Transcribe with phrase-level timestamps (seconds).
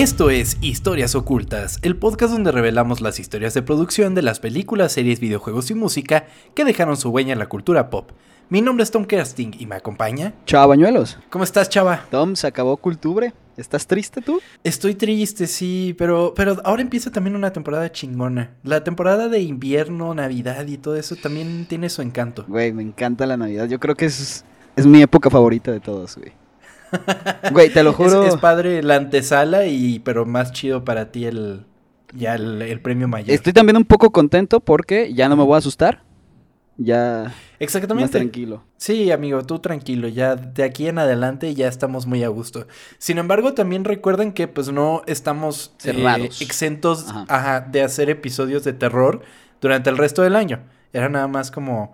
[0.00, 4.92] Esto es Historias Ocultas, el podcast donde revelamos las historias de producción de las películas,
[4.92, 6.24] series, videojuegos y música
[6.54, 8.12] que dejaron su huella en la cultura pop.
[8.48, 10.32] Mi nombre es Tom Kersting y me acompaña.
[10.46, 11.18] Chava Bañuelos.
[11.28, 12.06] ¿Cómo estás, chava?
[12.10, 13.34] Tom, se acabó Cultubre.
[13.58, 14.40] ¿Estás triste tú?
[14.64, 18.54] Estoy triste, sí, pero, pero ahora empieza también una temporada chingona.
[18.62, 22.46] La temporada de invierno, Navidad y todo eso también tiene su encanto.
[22.48, 23.68] Güey, me encanta la Navidad.
[23.68, 24.46] Yo creo que es,
[24.76, 26.39] es mi época favorita de todos, güey.
[27.52, 28.24] Güey, te lo juro.
[28.24, 31.64] Es, es, padre la antesala y pero más chido para ti el
[32.12, 33.30] ya el, el, premio mayor.
[33.30, 36.02] Estoy también un poco contento porque ya no me voy a asustar.
[36.76, 38.04] Ya Exactamente.
[38.04, 38.64] más tranquilo.
[38.78, 42.66] Sí, amigo, tú tranquilo, ya de aquí en adelante ya estamos muy a gusto.
[42.96, 47.24] Sin embargo, también recuerden que pues no estamos cerrados, eh, exentos ajá.
[47.28, 49.20] Ajá, de hacer episodios de terror
[49.60, 50.60] durante el resto del año.
[50.94, 51.92] Era nada más como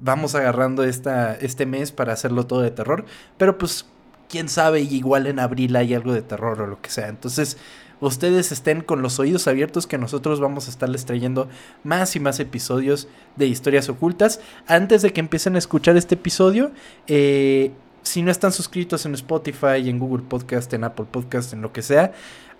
[0.00, 3.04] vamos agarrando esta, este mes para hacerlo todo de terror,
[3.38, 3.86] pero pues
[4.28, 7.08] quién sabe, igual en abril hay algo de terror o lo que sea.
[7.08, 7.56] Entonces,
[8.00, 11.48] ustedes estén con los oídos abiertos que nosotros vamos a estarles trayendo
[11.84, 14.40] más y más episodios de historias ocultas.
[14.66, 16.72] Antes de que empiecen a escuchar este episodio,
[17.06, 21.72] eh, si no están suscritos en Spotify, en Google Podcast, en Apple Podcast, en lo
[21.72, 22.12] que sea,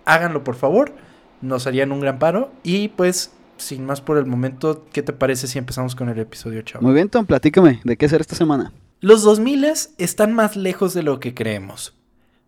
[0.05, 0.93] háganlo por favor.
[1.41, 2.51] Nos harían un gran paro.
[2.63, 6.63] Y pues, sin más por el momento, ¿qué te parece si empezamos con el episodio,
[6.63, 6.85] chavo?
[6.85, 8.73] Muy bien, Tom, platícame, ¿de qué será esta semana?
[9.01, 9.67] Los 2000
[9.99, 11.95] están más lejos de lo que creemos.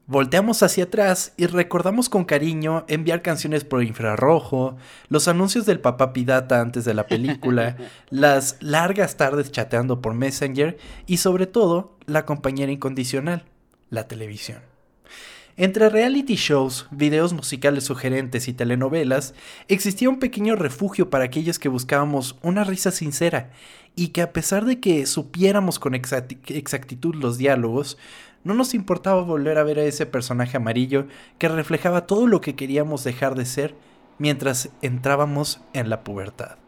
[0.06, 4.78] Volteamos hacia atrás y recordamos con cariño enviar canciones por infrarrojo,
[5.10, 7.76] los anuncios del papá Pidata antes de la película,
[8.08, 13.44] las largas tardes chateando por Messenger y sobre todo la compañera incondicional,
[13.90, 14.62] la televisión.
[15.60, 19.34] Entre reality shows, videos musicales sugerentes y telenovelas,
[19.66, 23.50] existía un pequeño refugio para aquellos que buscábamos una risa sincera
[23.96, 27.98] y que a pesar de que supiéramos con exactitud los diálogos,
[28.44, 31.08] no nos importaba volver a ver a ese personaje amarillo
[31.38, 33.74] que reflejaba todo lo que queríamos dejar de ser
[34.18, 36.58] mientras entrábamos en la pubertad.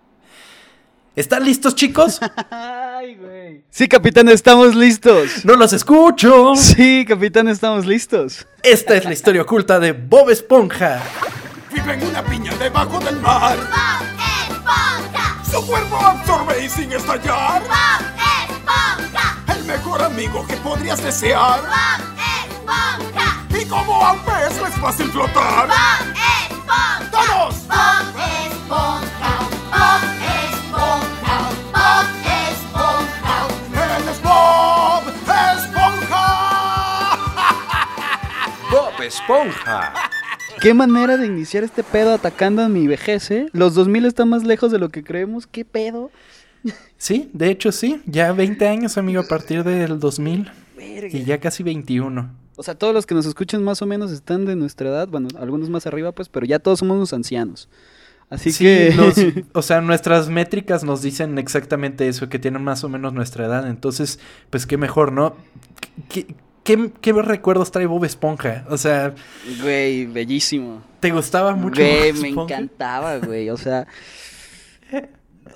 [1.15, 2.19] ¿Están listos, chicos?
[3.01, 3.65] Ay, güey.
[3.71, 5.43] Sí, capitán, estamos listos.
[5.47, 6.55] No los escucho.
[6.55, 8.47] Sí, capitán, estamos listos.
[8.63, 11.01] Esta es la historia oculta de Bob Esponja.
[11.73, 13.57] Vive en una piña debajo del mar.
[13.57, 15.43] Bob Esponja.
[15.51, 17.63] Su cuerpo absorbe y sin estallar.
[17.63, 19.45] Bob Esponja.
[19.57, 21.59] El mejor amigo que podrías desear.
[21.63, 22.05] Bob
[22.51, 23.47] Esponja.
[23.59, 25.69] Y como a un pez no es fácil flotar.
[25.69, 26.17] Bob
[26.51, 27.11] Esponja.
[27.11, 27.67] ¡Todos!
[27.67, 29.39] Bob Esponja.
[29.71, 30.20] Bob
[39.01, 39.95] Bob Esponja.
[40.61, 43.49] Qué manera de iniciar este pedo atacando a mi vejez, ¿eh?
[43.53, 45.47] Los 2000 están más lejos de lo que creemos.
[45.47, 46.11] ¿Qué pedo?
[46.99, 48.03] Sí, de hecho sí.
[48.05, 50.51] Ya 20 años, amigo, a partir del 2000.
[50.77, 51.17] Verga.
[51.17, 52.31] Y ya casi 21.
[52.57, 55.09] O sea, todos los que nos escuchan más o menos están de nuestra edad.
[55.09, 57.71] Bueno, algunos más arriba, pues, pero ya todos somos unos ancianos.
[58.29, 58.93] Así sí, que.
[58.95, 59.17] nos-
[59.55, 63.67] o sea, nuestras métricas nos dicen exactamente eso, que tienen más o menos nuestra edad.
[63.67, 64.19] Entonces,
[64.51, 65.37] pues qué mejor, ¿no?
[66.11, 66.27] ¿Qué,
[66.65, 68.65] qué, qué recuerdos trae Bob Esponja?
[68.69, 69.15] O sea,
[69.63, 70.83] Güey, bellísimo.
[71.01, 73.51] ¿te gustaba mucho Güey, Bob me encantaba, güey.
[73.51, 73.87] O sea.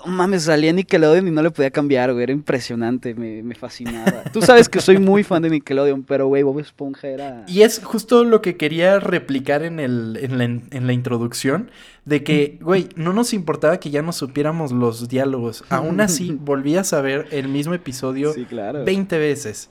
[0.07, 2.25] No mames, salía Nickelodeon y no le podía cambiar, güey.
[2.25, 4.25] Era impresionante, me, me fascinaba.
[4.33, 7.45] Tú sabes que soy muy fan de Nickelodeon, pero, güey, Bob Esponja era.
[7.47, 11.71] Y es justo lo que quería replicar en, el, en, la, en la introducción,
[12.05, 15.65] de que, güey, no nos importaba que ya no supiéramos los diálogos.
[15.71, 18.85] Aún así, volvías a ver el mismo episodio Sí, claro.
[18.85, 19.71] 20 veces.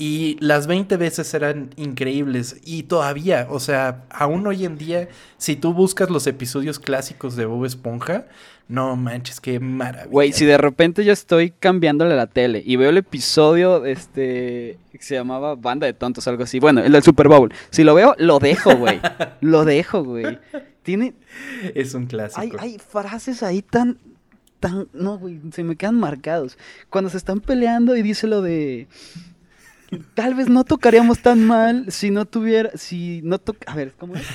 [0.00, 2.60] Y las 20 veces eran increíbles.
[2.64, 7.46] Y todavía, o sea, aún hoy en día, si tú buscas los episodios clásicos de
[7.46, 8.26] Bob Esponja,
[8.68, 10.08] no manches, qué maravilla.
[10.08, 14.98] Güey, si de repente yo estoy cambiándole la tele y veo el episodio, este, que
[15.00, 16.60] se llamaba Banda de Tontos, algo así.
[16.60, 17.52] Bueno, el del Super Bowl.
[17.70, 19.00] Si lo veo, lo dejo, güey.
[19.40, 20.38] lo dejo, güey.
[20.84, 21.14] Tiene,
[21.74, 22.40] Es un clásico.
[22.40, 23.98] hay, hay frases ahí tan,
[24.60, 26.56] tan, no, güey, se me quedan marcados.
[26.88, 28.86] Cuando se están peleando y dice lo de,
[30.14, 34.14] tal vez no tocaríamos tan mal si no tuviera, si no toca, a ver, ¿cómo
[34.16, 34.26] es?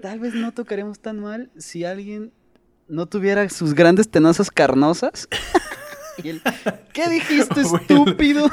[0.00, 2.32] Tal vez no tocaríamos tan mal si alguien
[2.88, 5.28] no tuviera sus grandes tenazas carnosas.
[6.22, 6.42] Y él,
[6.92, 7.76] ¿qué dijiste, Bueno.
[7.80, 8.50] estúpido?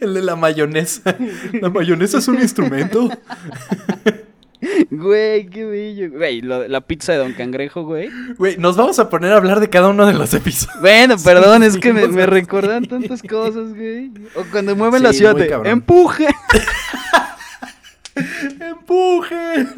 [0.00, 1.16] El de la mayonesa.
[1.60, 3.08] La mayonesa es un instrumento.
[4.90, 6.10] Güey, qué bello.
[6.10, 8.10] Güey, lo la pizza de Don Cangrejo, güey.
[8.36, 10.80] Güey, nos vamos a poner a hablar de cada uno de los episodios.
[10.80, 12.30] Bueno, perdón, es que me, me así.
[12.30, 14.10] recuerdan tantas cosas, güey.
[14.34, 15.72] O cuando mueven la Sí, ciudad muy de cabrón.
[15.72, 16.26] empuje.
[18.60, 19.68] ¡Empujen!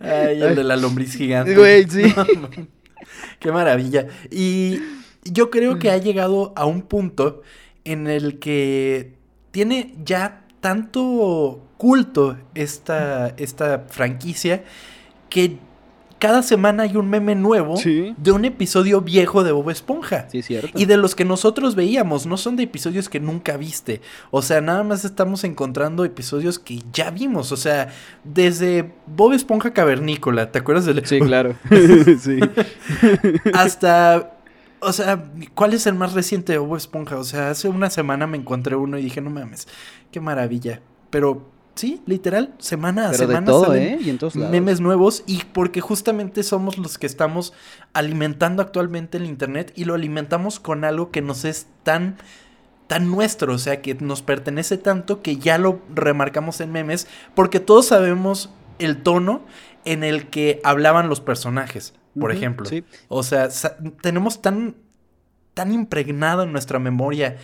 [0.00, 1.54] Ay, el de la lombriz gigante.
[1.54, 2.14] Güey, sí.
[3.38, 4.06] Qué maravilla.
[4.30, 4.80] Y
[5.24, 7.42] yo creo que ha llegado a un punto
[7.84, 9.12] en el que
[9.50, 14.64] tiene ya tanto culto esta, esta franquicia
[15.30, 15.56] que
[16.18, 18.14] cada semana hay un meme nuevo Sí.
[18.18, 20.26] de un episodio viejo de Bob Esponja.
[20.28, 20.78] Sí, cierto.
[20.78, 24.02] Y de los que nosotros veíamos, no son de episodios que nunca viste.
[24.30, 27.52] O sea, nada más estamos encontrando episodios que ya vimos.
[27.52, 27.88] O sea,
[28.22, 31.54] desde Bob Esponja Cavernícola, ¿te acuerdas del Sí, claro.
[32.20, 32.38] sí.
[33.54, 34.36] hasta.
[34.82, 35.24] O sea,
[35.54, 37.16] ¿cuál es el más reciente de Bob Esponja?
[37.16, 39.68] O sea, hace una semana me encontré uno y dije, no mames,
[40.10, 40.82] qué maravilla.
[41.10, 41.48] Pero
[41.80, 43.98] sí, literal, semana a Pero de semana todo, salen ¿eh?
[44.02, 44.52] Y en todos lados.
[44.52, 47.52] memes nuevos y porque justamente somos los que estamos
[47.94, 52.18] alimentando actualmente el internet y lo alimentamos con algo que nos es tan
[52.86, 57.60] tan nuestro, o sea, que nos pertenece tanto que ya lo remarcamos en memes porque
[57.60, 59.42] todos sabemos el tono
[59.84, 62.66] en el que hablaban los personajes, por ejemplo.
[62.66, 62.84] sí.
[63.08, 63.48] O sea,
[64.02, 64.76] tenemos tan
[65.54, 67.36] tan impregnado en nuestra memoria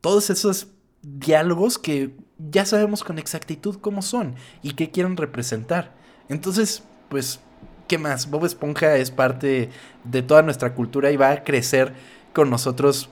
[0.00, 0.68] todos esos
[1.02, 5.92] diálogos que ya sabemos con exactitud cómo son y qué quieren representar.
[6.28, 7.40] Entonces, pues,
[7.88, 8.30] ¿qué más?
[8.30, 9.70] Bob Esponja es parte
[10.04, 11.94] de toda nuestra cultura y va a crecer
[12.32, 13.08] con nosotros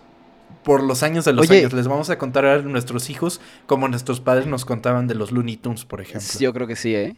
[0.62, 1.61] por los años de los Oye.
[1.61, 1.73] años.
[1.73, 5.56] Les vamos a contar a nuestros hijos como nuestros padres nos contaban de los Looney
[5.56, 6.29] Tunes, por ejemplo.
[6.38, 7.17] Yo creo que sí, ¿eh?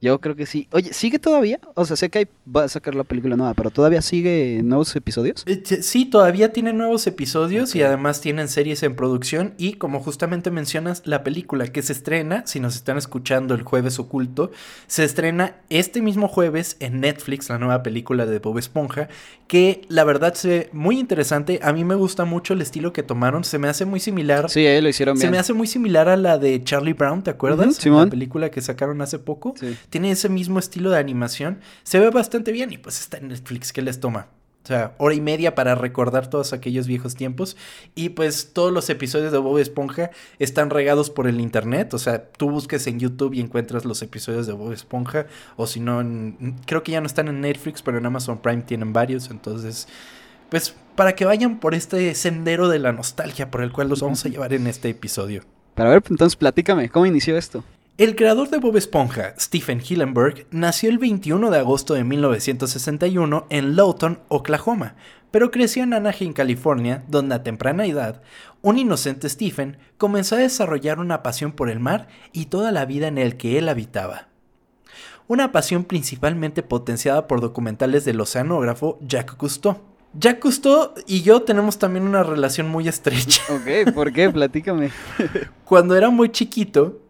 [0.00, 0.68] Yo creo que sí.
[0.72, 1.58] Oye, ¿sigue todavía?
[1.74, 4.94] O sea, sé que hay- va a sacar la película nueva, pero ¿todavía sigue nuevos
[4.94, 5.42] episodios?
[5.46, 10.50] Eh, Sí, todavía tienen nuevos episodios y además tienen series en producción y como justamente
[10.52, 14.50] mencionas, la película que se estrena, si nos están escuchando el jueves oculto,
[14.86, 19.08] se estrena este mismo jueves en Netflix, la nueva película de Bob Esponja,
[19.48, 23.02] que la verdad se ve muy interesante, a mí me gusta mucho el estilo que
[23.02, 24.48] tomaron, se me hace muy similar.
[24.50, 25.32] Sí, lo hicieron Se bien.
[25.32, 27.66] me hace muy similar a la de Charlie Brown, ¿te acuerdas?
[27.68, 28.04] Ujú, Simón.
[28.04, 29.54] La película que sacaron hace poco.
[29.58, 29.74] Sí.
[29.90, 31.60] Tiene ese mismo estilo de animación.
[31.82, 33.72] Se ve bastante bien y pues está en Netflix.
[33.72, 34.28] ¿Qué les toma?
[34.64, 37.56] O sea, hora y media para recordar todos aquellos viejos tiempos.
[37.94, 41.94] Y pues todos los episodios de Bob Esponja están regados por el internet.
[41.94, 45.26] O sea, tú busques en YouTube y encuentras los episodios de Bob Esponja.
[45.56, 46.04] O si no,
[46.66, 49.30] creo que ya no están en Netflix, pero en Amazon Prime tienen varios.
[49.30, 49.88] Entonces,
[50.50, 54.22] pues para que vayan por este sendero de la nostalgia por el cual los vamos
[54.26, 55.44] a llevar en este episodio.
[55.76, 57.64] Para ver, entonces platícame, ¿cómo inició esto?
[57.98, 63.74] El creador de Bob Esponja, Stephen Hillenburg, nació el 21 de agosto de 1961 en
[63.74, 64.94] Lawton, Oklahoma,
[65.32, 68.22] pero creció en Anaheim, California, donde a temprana edad,
[68.62, 73.08] un inocente Stephen comenzó a desarrollar una pasión por el mar y toda la vida
[73.08, 74.28] en el que él habitaba.
[75.26, 79.80] Una pasión principalmente potenciada por documentales del oceanógrafo Jacques Cousteau.
[80.14, 83.42] Jacques Cousteau y yo tenemos también una relación muy estrecha.
[83.50, 84.30] Ok, ¿por qué?
[84.30, 84.92] Platícame.
[85.64, 87.07] Cuando era muy chiquito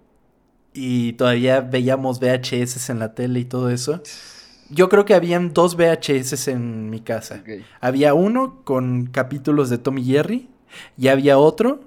[0.79, 4.01] y todavía veíamos VHS en la tele y todo eso,
[4.71, 7.43] yo creo que habían dos VHS en mi casa.
[7.81, 10.49] Había uno con capítulos de Tom y Jerry
[10.97, 11.81] y había otro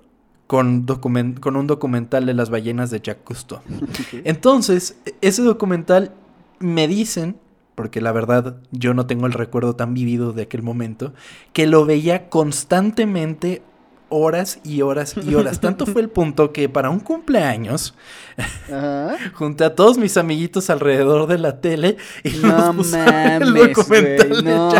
[0.47, 3.61] con, con un documental de las ballenas de Jacques Cousteau.
[4.25, 6.13] Entonces, ese documental
[6.59, 7.37] me dicen,
[7.75, 11.13] porque la verdad yo no tengo el recuerdo tan vivido de aquel momento,
[11.53, 13.61] que lo veía constantemente
[14.11, 15.59] horas y horas y horas.
[15.61, 17.95] Tanto fue el punto que para un cumpleaños
[18.37, 19.15] Ajá.
[19.33, 24.71] junté a todos mis amiguitos alrededor de la tele y No nos mames, güey, no.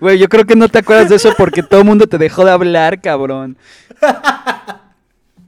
[0.00, 2.44] Güey, yo creo que no te acuerdas de eso porque todo el mundo te dejó
[2.44, 3.58] de hablar, cabrón.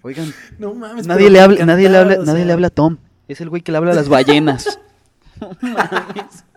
[0.02, 1.06] Oigan, No mames.
[1.06, 2.96] nadie le habla, nadie le habla, nadie le habla a Tom.
[3.28, 4.78] Es el güey que le habla a las ballenas.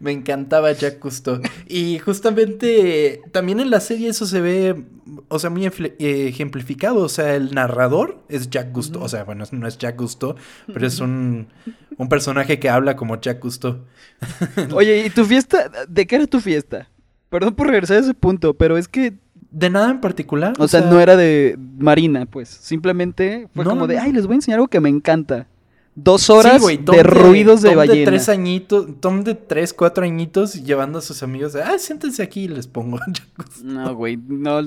[0.00, 1.40] Me encantaba Jack Cousteau.
[1.68, 4.84] Y justamente también en la serie eso se ve,
[5.28, 7.00] o sea, muy eh, ejemplificado.
[7.00, 9.02] O sea, el narrador es Jack Cousteau.
[9.02, 10.34] O sea, bueno, no es Jack Cousteau,
[10.72, 11.48] pero es un,
[11.96, 13.78] un personaje que habla como Jack Cousteau.
[14.74, 15.70] Oye, ¿y tu fiesta?
[15.88, 16.88] ¿De qué era tu fiesta?
[17.28, 19.14] Perdón por regresar a ese punto, pero es que,
[19.50, 20.54] De nada en particular.
[20.58, 22.48] o sea, no era de Marina, pues.
[22.48, 25.46] Simplemente fue No, como de, ay, les voy a enseñar algo que me encanta.
[25.94, 27.98] Dos horas Sí, de ruidos de Tom ballena.
[27.98, 31.54] de tres añitos, Tom de tres, cuatro añitos llevando a sus amigos.
[31.54, 33.28] Ah, siéntense aquí y les pongo Jack.
[33.62, 34.62] No, güey, no,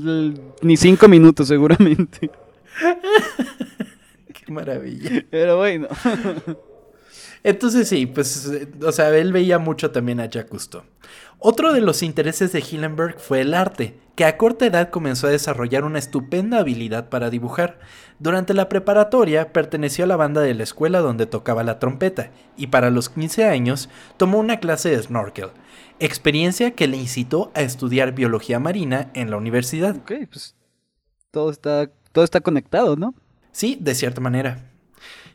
[0.61, 2.29] ni cinco minutos seguramente.
[4.33, 5.25] Qué maravilla.
[5.31, 5.87] Pero bueno.
[7.43, 8.51] Entonces sí, pues,
[8.83, 10.83] o sea, él veía mucho también a Jacques Cousteau.
[11.39, 15.31] Otro de los intereses de Hillenberg fue el arte, que a corta edad comenzó a
[15.31, 17.79] desarrollar una estupenda habilidad para dibujar.
[18.17, 22.67] Durante la preparatoria perteneció a la banda de la escuela donde tocaba la trompeta, y
[22.67, 25.49] para los 15 años tomó una clase de snorkel,
[25.99, 29.97] experiencia que le incitó a estudiar biología marina en la universidad.
[29.97, 30.55] Ok, pues
[31.31, 33.13] todo está, todo está conectado, ¿no?
[33.51, 34.71] Sí, de cierta manera.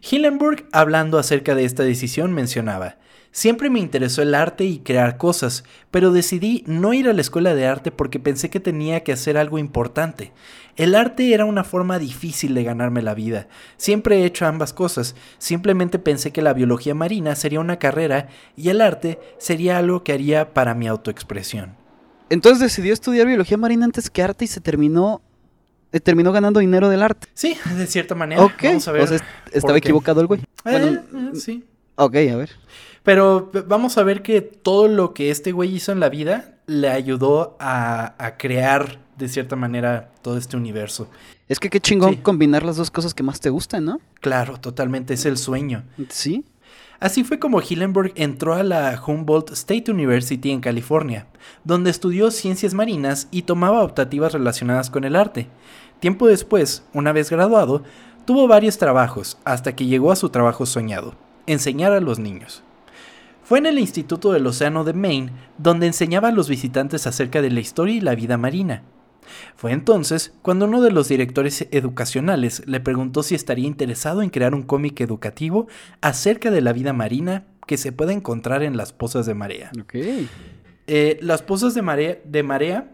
[0.00, 2.96] Hillenburg, hablando acerca de esta decisión, mencionaba,
[3.32, 7.54] Siempre me interesó el arte y crear cosas, pero decidí no ir a la escuela
[7.54, 10.32] de arte porque pensé que tenía que hacer algo importante.
[10.76, 13.46] El arte era una forma difícil de ganarme la vida.
[13.76, 15.14] Siempre he hecho ambas cosas.
[15.38, 20.12] Simplemente pensé que la biología marina sería una carrera y el arte sería algo que
[20.12, 21.76] haría para mi autoexpresión.
[22.30, 25.20] Entonces decidió estudiar biología marina antes que arte y se terminó,
[25.92, 27.28] eh, terminó ganando dinero del arte.
[27.34, 28.42] Sí, de cierta manera.
[28.44, 29.02] ok, Vamos a ver.
[29.02, 30.40] o sea, est- estaba equivocado el güey.
[30.40, 31.64] Eh, Bueno, eh, sí.
[31.96, 32.50] ok, a ver.
[33.02, 36.88] Pero vamos a ver que todo lo que este güey hizo en la vida le
[36.90, 41.08] ayudó a, a crear de cierta manera todo este universo.
[41.48, 42.16] Es que qué chingón Sí.
[42.18, 44.00] combinar las dos cosas que más te gustan, ¿no?
[44.20, 45.82] Claro, totalmente, es el sueño.
[46.08, 46.44] Sí.
[47.00, 51.26] Así fue como Hillenburg entró a la Humboldt State University en California,
[51.64, 55.48] donde estudió ciencias marinas y tomaba optativas relacionadas con el arte.
[55.98, 57.82] Tiempo después, una vez graduado,
[58.26, 61.14] tuvo varios trabajos hasta que llegó a su trabajo soñado,
[61.46, 62.62] enseñar a los niños.
[63.50, 67.50] Fue en el Instituto del Océano de Maine donde enseñaba a los visitantes acerca de
[67.50, 68.84] la historia y la vida marina.
[69.56, 74.54] Fue entonces cuando uno de los directores educacionales le preguntó si estaría interesado en crear
[74.54, 75.66] un cómic educativo
[76.00, 79.72] acerca de la vida marina que se puede encontrar en las pozas de marea.
[80.86, 82.92] Eh, las pozas de marea, de marea,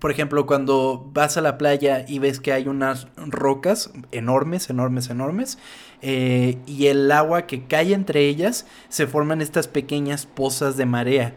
[0.00, 5.08] por ejemplo, cuando vas a la playa y ves que hay unas rocas enormes, enormes,
[5.08, 5.58] enormes,
[6.06, 11.34] eh, y el agua que cae entre ellas, se forman estas pequeñas pozas de marea.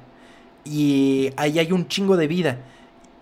[0.66, 2.60] Y ahí hay un chingo de vida.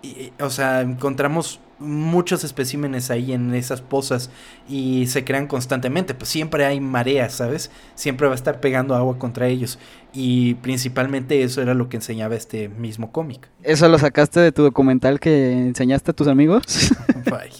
[0.02, 4.32] Y, o sea, encontramos muchos especímenes ahí en esas pozas
[4.68, 6.16] y se crean constantemente.
[6.16, 7.70] Pues siempre hay mareas, ¿sabes?
[7.94, 9.78] Siempre va a estar pegando agua contra ellos.
[10.14, 13.50] Y principalmente eso era lo que enseñaba este mismo cómic.
[13.62, 16.92] ¿Eso lo sacaste de tu documental que enseñaste a tus amigos?
[17.26, 17.52] Bye.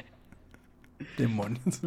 [1.20, 1.80] Demonios.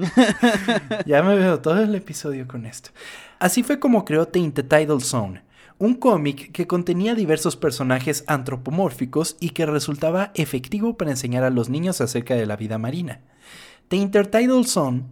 [1.06, 2.92] ya me veo todo el episodio con esto.
[3.40, 5.44] Así fue como creó The Tidal Zone,
[5.78, 11.70] un cómic que contenía diversos personajes antropomórficos y que resultaba efectivo para enseñar a los
[11.70, 13.22] niños acerca de la vida marina.
[13.90, 15.04] The Intertidal Zone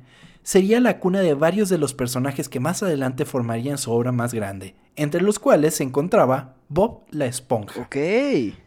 [0.43, 4.33] sería la cuna de varios de los personajes que más adelante formarían su obra más
[4.33, 7.81] grande, entre los cuales se encontraba Bob la Esponja.
[7.81, 7.95] ok.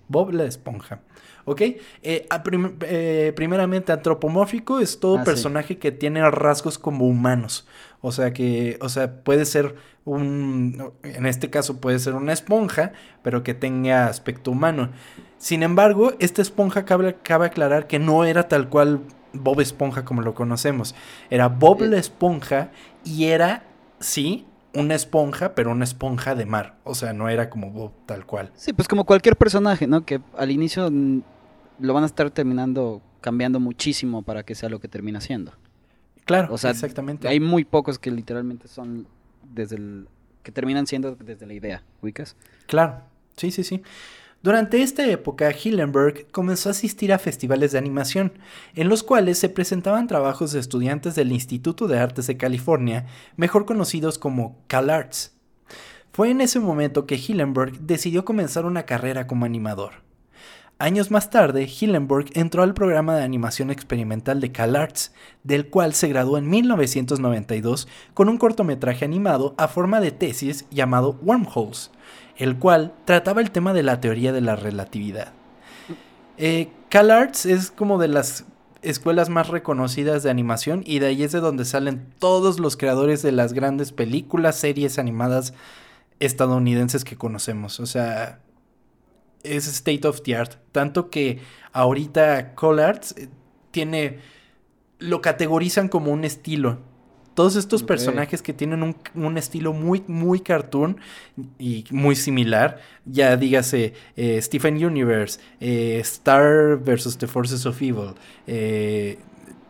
[0.08, 1.00] Bob la Esponja.
[1.46, 1.60] ¿Ok?
[2.02, 5.24] Eh, prim- eh, primeramente, antropomórfico es todo Ah, sí.
[5.26, 7.66] personaje que tiene rasgos como humanos.
[8.00, 9.74] O sea, que, o sea, puede ser
[10.04, 14.90] un, en este caso puede ser una esponja, pero que tenga aspecto humano.
[15.38, 19.00] Sin embargo, esta esponja cabe, cabe aclarar que no era tal cual
[19.32, 20.94] Bob Esponja como lo conocemos.
[21.30, 21.88] Era Bob Eh.
[21.88, 22.70] la Esponja
[23.04, 23.64] y era,
[24.00, 26.76] sí, una esponja, pero una esponja de mar.
[26.84, 28.50] O sea, no era como Bob tal cual.
[28.56, 30.04] Sí, pues como cualquier personaje, ¿no?
[30.04, 31.20] Que al inicio mm,
[31.78, 35.52] lo van a estar terminando cambiando muchísimo para que sea lo que termina siendo.
[36.26, 37.26] Claro, O sea, exactamente.
[37.26, 39.06] Hay muy pocos que literalmente son
[39.54, 40.08] desde el...
[40.42, 42.36] que terminan siendo desde la idea, ¿ubicas?
[42.66, 43.00] Claro,
[43.36, 43.82] sí, sí, sí.
[44.42, 48.34] Durante esta época, Hillenberg comenzó a asistir a festivales de animación,
[48.74, 53.06] en los cuales se presentaban trabajos de estudiantes del Instituto de Artes de California,
[53.38, 55.32] mejor conocidos como CalArts.
[56.12, 60.03] Fue en ese momento que Hillenberg decidió comenzar una carrera como animador.
[60.84, 65.12] Años más tarde, Hillenburg entró al programa de animación experimental de CalArts,
[65.42, 71.18] del cual se graduó en 1992 con un cortometraje animado a forma de tesis llamado
[71.22, 71.90] Wormholes,
[72.36, 75.32] el cual trataba el tema de la teoría de la relatividad.
[76.36, 78.44] Eh, CalArts es como de las
[78.82, 83.22] escuelas más reconocidas de animación y de ahí es de donde salen todos los creadores
[83.22, 85.54] de las grandes películas, series animadas
[86.20, 87.80] estadounidenses que conocemos.
[87.80, 88.40] O sea,
[89.44, 90.54] es state of the art.
[90.72, 91.40] Tanto que
[91.72, 93.28] ahorita CalArts eh,
[93.70, 94.18] tiene.
[94.98, 96.78] lo categorizan como un estilo.
[97.34, 100.98] Todos estos personajes que tienen un, un estilo muy, muy cartoon
[101.58, 107.18] y muy similar, ya dígase eh, Stephen Universe, eh, Star vs.
[107.18, 108.14] The Forces of Evil,
[108.46, 109.18] eh,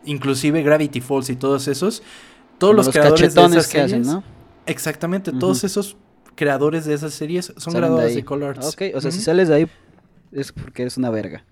[0.05, 2.03] inclusive Gravity Falls y todos esos,
[2.59, 4.23] todos Como los, creadores de que hacen, ¿no?
[4.67, 5.97] Exactamente, todos esos
[6.35, 8.15] creadores de esas series son Salen graduados ahí.
[8.15, 8.67] de CalArts.
[8.67, 9.67] Ok, o sea, si sales de ahí
[10.31, 11.43] es porque eres una verga.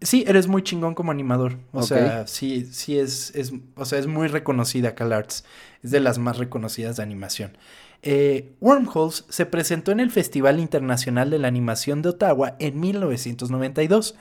[0.00, 1.56] Sí, eres muy chingón como animador.
[1.72, 5.44] O sea, sí, sí es, es, o sea, es muy reconocida CalArts.
[5.82, 7.56] Es de las más reconocidas de animación.
[8.02, 14.14] Eh, Wormholes se presentó en el Festival Internacional de la Animación de Ottawa en 1992.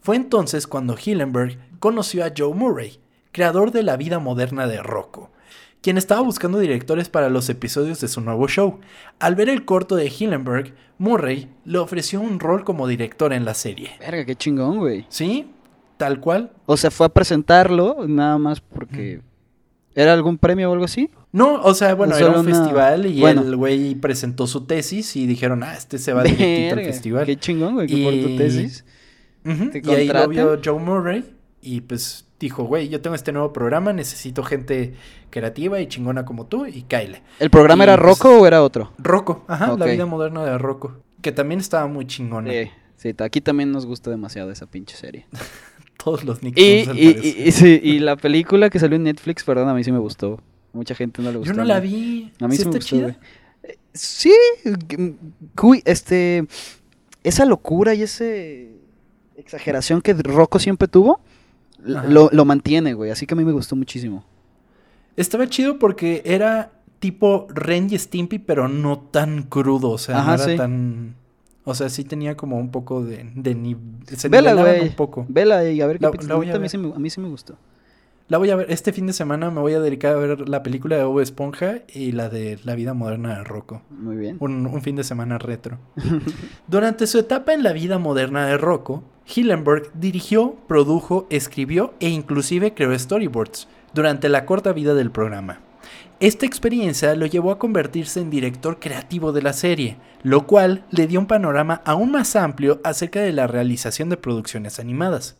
[0.00, 2.98] Fue entonces cuando Hillenberg conoció a Joe Murray,
[3.32, 5.30] creador de La vida moderna de Rocco,
[5.86, 8.80] quien estaba buscando directores para los episodios de su nuevo show.
[9.20, 13.54] Al ver el corto de Hillenberg, Murray le ofreció un rol como director en la
[13.54, 13.90] serie.
[14.00, 15.06] Verga, qué chingón, güey.
[15.10, 15.46] Sí,
[15.96, 16.50] tal cual.
[16.66, 19.20] O sea, fue a presentarlo nada más porque
[19.94, 21.08] ¿Era algún premio o algo así?
[21.30, 23.42] No, o sea, bueno, era un una- festival y bueno.
[23.42, 27.26] el güey presentó su tesis y dijeron, ah, este se va directito al festival.
[27.26, 28.84] Qué chingón, güey, que por tu Y- tesis.
[29.44, 31.24] Ujú, ¿Te Y ahí lo vio Joe Murray
[31.62, 34.94] y pues dijo, güey, yo tengo este nuevo programa, necesito gente
[35.30, 37.22] creativa y chingona como tú y cáele.
[37.40, 38.92] ¿El programa Y, era pues, Rocco o era otro?
[38.98, 39.86] Rocco, ajá, la Ok.
[39.90, 42.50] vida moderna de Rocco, que también estaba muy chingona.
[42.52, 45.26] Sí, sí, aquí también nos gusta demasiado esa pinche serie.
[46.02, 46.62] Todos los al y,
[46.94, 49.98] y- y sí, y la película que salió en Netflix, perdón, a mí sí me
[49.98, 50.40] gustó.
[50.72, 51.52] Mucha gente no le gustó.
[51.52, 52.32] Yo no la vi.
[52.38, 53.18] A mí sí, ¿Sí me gustó, chida?
[53.94, 54.32] Sí,
[55.56, 56.46] cuy- este,
[57.24, 58.72] esa locura y ese
[59.36, 61.20] exageración que Rocco siempre tuvo.
[61.86, 63.10] Lo, lo mantiene, güey.
[63.10, 64.24] Así que a mí me gustó muchísimo.
[65.16, 70.36] Estaba chido porque era tipo Ren y Stimpy, pero no tan crudo, o sea, Ajá,
[70.36, 70.56] no era sí.
[70.56, 71.14] tan...
[71.64, 73.30] O sea, sí tenía como un poco de...
[73.34, 73.76] de ni...
[74.16, 74.82] Se Vela, güey.
[74.82, 75.26] un poco.
[75.28, 76.28] Vela y a ver qué La- piensas.
[76.28, 76.70] la voy a Neta, a, mí ver.
[76.70, 77.56] sí me, a mí sí me gustó.
[78.28, 80.62] La voy a ver, este fin de semana me voy a dedicar a ver la
[80.64, 83.82] película de Bob Esponja y la de La vida moderna de Rocco.
[83.90, 84.36] Muy bien.
[84.40, 85.78] Un, un fin de semana retro.
[86.68, 89.02] Durante su etapa en la vida moderna de Rocco,
[89.34, 95.60] Hillenburg dirigió, produjo, escribió e inclusive creó storyboards durante la corta vida del programa.
[96.18, 101.06] Esta experiencia lo llevó a convertirse en director creativo de la serie, lo cual le
[101.06, 105.36] dio un panorama aún más amplio acerca de la realización de producciones animadas.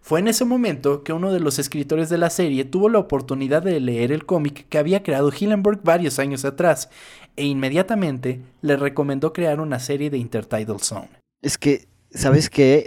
[0.00, 3.62] Fue en ese momento que uno de los escritores de la serie tuvo la oportunidad
[3.62, 6.88] de leer el cómic que había creado Hillenburg varios años atrás,
[7.34, 11.08] e inmediatamente le recomendó crear una serie de Intertidal Zone.
[11.42, 12.86] Es que, ¿sabes qué?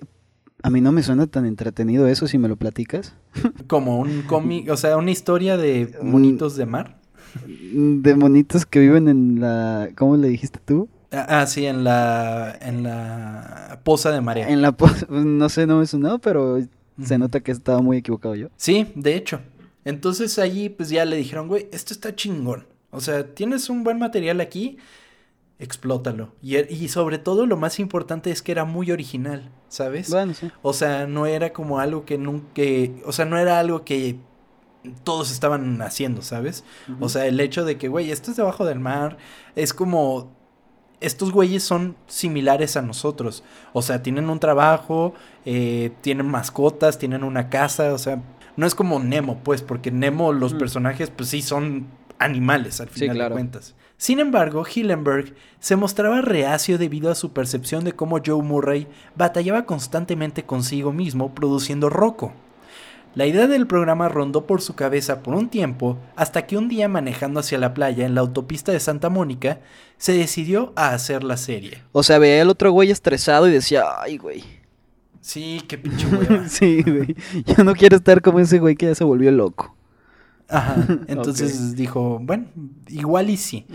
[0.61, 3.13] A mí no me suena tan entretenido eso si me lo platicas.
[3.67, 6.99] Como un cómic, o sea, una historia de monitos de mar.
[7.45, 9.89] De monitos que viven en la...
[9.95, 10.89] ¿Cómo le dijiste tú?
[11.11, 14.49] Ah, ah, sí, en la, en la poza de marea.
[14.49, 14.71] En la...
[14.73, 16.59] pos- No sé, no me sonó, pero
[17.01, 18.47] se nota que estaba muy equivocado yo.
[18.57, 19.39] Sí, de hecho.
[19.85, 22.65] Entonces allí pues ya le dijeron, güey, esto está chingón.
[22.91, 24.77] O sea, tienes un buen material aquí,
[25.59, 26.33] explótalo.
[26.41, 30.09] Y, er- y sobre todo lo más importante es que era muy original, ¿sabes?
[30.09, 30.49] Bueno, sí.
[30.61, 32.61] O sea, no era como algo que nunca...
[33.05, 34.17] O sea, no era algo que
[35.03, 36.63] todos estaban haciendo, ¿sabes?
[37.01, 39.17] O sea, el hecho de que, güey, esto es debajo del mar,
[39.55, 40.37] es como...
[41.01, 43.43] Estos güeyes son similares a nosotros.
[43.71, 45.13] O sea, tienen un trabajo,
[45.45, 48.21] eh, tienen mascotas, tienen una casa, o sea,
[48.57, 50.57] no es como Nemo, pues, porque Nemo, los Mm.
[50.57, 53.29] personajes, pues sí, son animales al Sí, final claro.
[53.29, 53.75] de cuentas.
[53.99, 59.65] Sin embargo, Hillenberg se mostraba reacio debido a su percepción de cómo Joe Murray batallaba
[59.65, 62.31] constantemente consigo mismo produciendo Rocco.
[63.13, 66.87] La idea del programa rondó por su cabeza por un tiempo hasta que un día
[66.87, 69.59] manejando hacia la playa en la autopista de Santa Mónica
[69.97, 71.83] se decidió a hacer la serie.
[71.91, 74.45] O sea, veía al otro güey estresado y decía, ay, güey.
[75.19, 76.47] Sí, qué pinche hueva.
[76.47, 77.17] sí, güey.
[77.43, 79.75] Yo no quiero estar como ese güey que ya se volvió loco.
[80.49, 80.85] Ajá.
[81.07, 82.45] Entonces dijo, bueno,
[82.87, 83.65] igual y sí.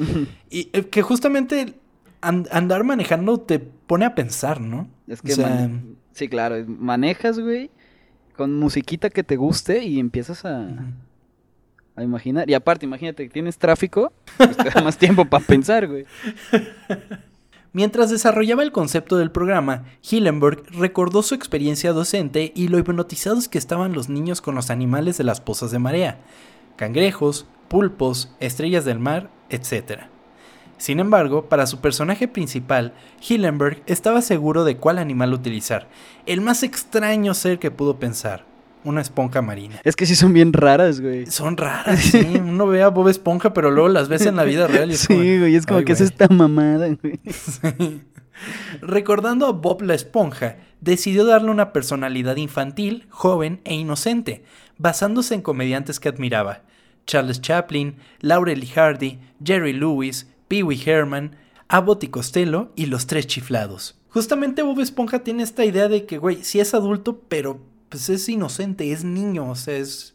[0.50, 1.74] Y eh, que justamente
[2.20, 4.88] an- andar manejando te pone a pensar, ¿no?
[5.06, 5.70] Es que O sea,
[6.12, 6.56] Sí, claro.
[6.66, 7.70] Manejas, güey,
[8.36, 10.68] con musiquita que te guste y empiezas a,
[11.96, 12.48] a imaginar.
[12.48, 16.04] Y aparte, imagínate que tienes tráfico, pues te da más tiempo para pensar, güey.
[17.72, 23.58] Mientras desarrollaba el concepto del programa, Hillenburg recordó su experiencia docente y lo hipnotizados que
[23.58, 26.20] estaban los niños con los animales de las pozas de marea,
[26.76, 30.02] cangrejos, pulpos, estrellas del mar, etc.
[30.76, 32.94] Sin embargo, para su personaje principal,
[33.26, 35.88] Hillenburg estaba seguro de cuál animal utilizar,
[36.26, 38.44] el más extraño ser que pudo pensar,
[38.82, 39.80] una esponja marina.
[39.84, 41.26] Es que sí son bien raras, güey.
[41.26, 42.18] Son raras, sí.
[42.38, 45.00] Uno ve a Bob Esponja, pero luego las ves en la vida real y es
[45.00, 46.10] Sí, como, güey, es como "Ay, que es güey".
[46.10, 47.20] esta mamada, güey.
[47.30, 48.02] Sí.
[48.82, 54.44] Recordando a Bob la Esponja, decidió darle una personalidad infantil, joven e inocente,
[54.78, 56.62] basándose en comediantes que admiraba.
[57.06, 61.36] Charles Chaplin, Laurel y Hardy, Jerry Lewis, Pee Wee Herman,
[61.68, 63.96] Abbott y Costello y los tres chiflados.
[64.10, 68.28] Justamente Bob Esponja tiene esta idea de que, güey, sí es adulto, pero pues es
[68.28, 70.14] inocente, es niño, o sea, es...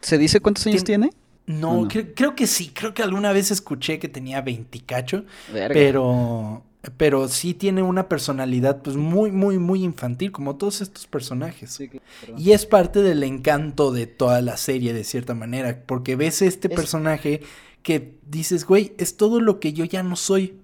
[0.00, 1.10] ¿Se dice cuántos años Tien- tiene?
[1.46, 1.88] No, no?
[1.88, 5.24] cre- creo que sí, creo que alguna vez escuché que tenía 20 cacho.
[5.52, 5.72] Verga.
[5.72, 6.62] Pero,
[6.96, 11.70] pero sí tiene una personalidad pues muy, muy, muy infantil, como todos estos personajes.
[11.72, 12.04] Sí, claro.
[12.38, 16.68] Y es parte del encanto de toda la serie, de cierta manera, porque ves este
[16.68, 17.40] Es- personaje
[17.82, 20.56] que dices, güey, es todo lo que yo ya no soy.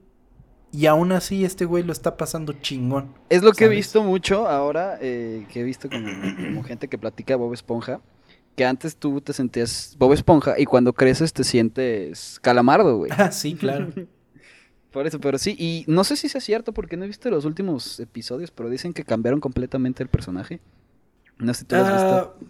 [0.73, 3.15] Y aún así este güey lo está pasando chingón.
[3.29, 6.99] Es lo que he visto mucho ahora, eh, que he visto como, como gente que
[6.99, 8.01] platica Bob Esponja,
[8.57, 13.11] que antes tú te sentías Bob Esponja y cuando creces te sientes calamardo, güey.
[13.17, 13.93] Ah, sí, claro.
[14.95, 17.45] Por eso, pero sí, y no sé si sea cierto porque no he visto los
[17.45, 20.61] últimos episodios, pero dicen que cambiaron completamente el personaje.
[21.37, 22.35] No sé si tú lo has visto.
[22.41, 22.47] Ah,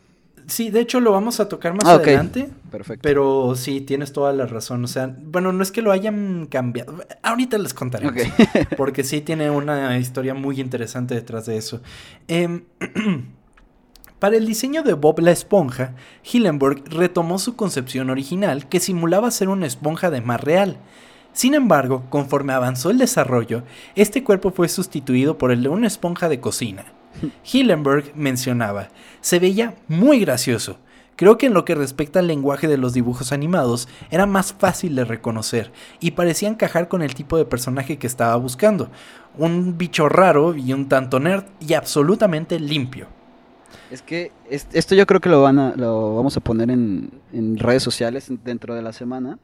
[0.46, 2.50] Sí, de hecho lo vamos a tocar más Ah, adelante.
[2.70, 3.00] Perfecto.
[3.02, 4.84] Pero sí, tienes toda la razón.
[4.84, 7.02] O sea, bueno, no es que lo hayan cambiado.
[7.22, 8.06] Ahorita les contaré.
[8.08, 8.18] Ok.
[8.76, 11.80] Porque sí tiene una historia muy interesante detrás de eso.
[12.28, 12.64] Em,
[14.18, 15.94] para el diseño de Bob la esponja,
[16.30, 20.76] Hillenburg retomó su concepción original que simulaba ser una esponja de mar real.
[21.34, 23.64] Sin embargo, conforme avanzó el desarrollo,
[23.96, 26.84] este cuerpo fue sustituido por el de una esponja de cocina.
[27.52, 28.88] Hillenburg mencionaba,
[29.20, 30.78] se veía muy gracioso.
[31.16, 34.96] Creo que en lo que respecta al lenguaje de los dibujos animados, era más fácil
[34.96, 35.70] de reconocer
[36.00, 38.88] y parecía encajar con el tipo de personaje que estaba buscando.
[39.38, 43.06] Un bicho raro y un tanto nerd y absolutamente limpio.
[43.92, 47.10] Es que es- esto yo creo que lo van a, lo vamos a poner en,
[47.32, 49.38] en redes sociales dentro de la semana.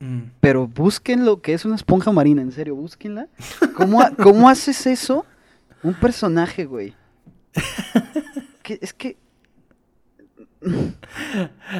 [0.00, 0.30] Mm.
[0.40, 3.28] Pero busquen lo que es una esponja marina, en serio, búsquenla.
[3.76, 5.24] ¿Cómo, ha- cómo haces eso?
[5.82, 6.94] Un personaje, güey.
[8.62, 9.16] Que- es que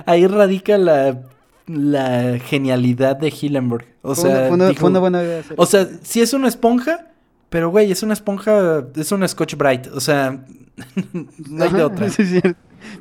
[0.07, 1.23] Ahí radica la,
[1.67, 3.87] la genialidad de Hillenburg.
[4.03, 6.49] O sea, fue una- dijo- fue una buena idea hacer o sea, sí es una
[6.49, 7.07] esponja,
[7.49, 9.87] pero güey, es una esponja, es una Scotch Bright.
[9.89, 10.45] O sea,
[11.49, 12.09] no hay de otra.
[12.11, 12.55] sí, cierto.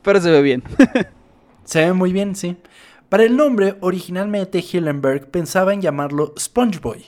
[0.03, 0.63] Pero se ve bien.
[1.63, 2.57] Se ve muy bien, sí.
[3.09, 7.05] Para el nombre, originalmente Hillenberg pensaba en llamarlo SpongeBoy.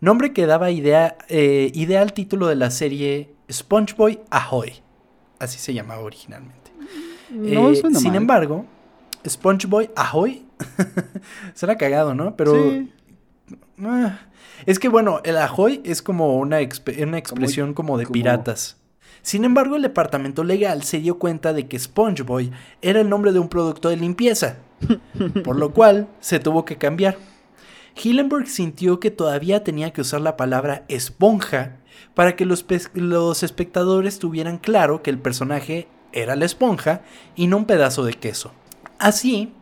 [0.00, 4.72] Nombre que daba idea, eh, idea al título de la serie SpongeBoy Ahoy.
[5.38, 6.70] Así se llamaba originalmente.
[7.30, 8.16] No Eh, sin mal.
[8.16, 8.66] embargo,
[9.28, 10.46] SpongeBoy Ahoy
[11.54, 12.34] suena cagado, ¿no?
[12.36, 12.92] Pero Sí.
[13.84, 14.18] ah,
[14.66, 18.78] es que bueno, el Ahoy es como una, exp- una expresión como, de como- piratas.
[19.20, 23.38] Sin embargo, el departamento legal se dio cuenta de que SpongeBoy era el nombre de
[23.38, 24.56] un producto de limpieza,
[25.44, 27.16] por lo cual se tuvo que cambiar.
[28.02, 31.76] Hillenburg sintió que todavía tenía que usar la palabra esponja
[32.14, 32.64] para que los,
[33.42, 37.02] espectadores tuvieran claro que el personaje era la esponja
[37.36, 38.52] y no un pedazo de queso.
[38.98, 39.52] Así,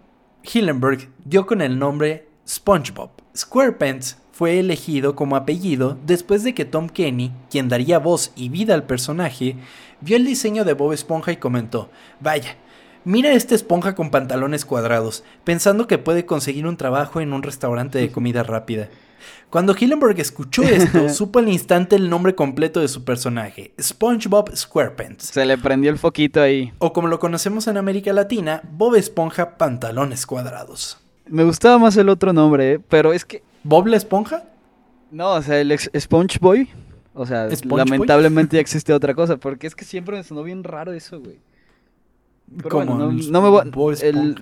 [0.42, 3.10] Hillenburg dio con el nombre SpongeBob.
[3.36, 8.74] SquarePants fue elegido como apellido después de que Tom Kenny, quien daría voz y vida
[8.74, 9.56] al personaje,
[10.00, 12.56] vio el diseño de Bob Esponja y comentó, vaya,
[13.04, 17.98] mira esta esponja con pantalones cuadrados, pensando que puede conseguir un trabajo en un restaurante
[17.98, 18.88] de comida rápida.
[19.50, 25.24] Cuando Hillenburg escuchó esto, supo al instante el nombre completo de su personaje, SpongeBob SquarePants.
[25.26, 26.72] Se le prendió el foquito ahí.
[26.78, 30.98] O como lo conocemos en América Latina, Bob Esponja Pantalones Cuadrados.
[31.26, 32.80] Me gustaba más el otro nombre, ¿eh?
[32.88, 34.44] pero es que ¿Bob la Esponja?
[35.10, 36.68] No, o sea, el ex- Sponge Boy.
[37.12, 40.92] O sea, lamentablemente ya existe otra cosa, porque es que siempre me sonó bien raro
[40.92, 41.38] eso, güey.
[42.56, 44.36] Pero Como bueno, no, me voy El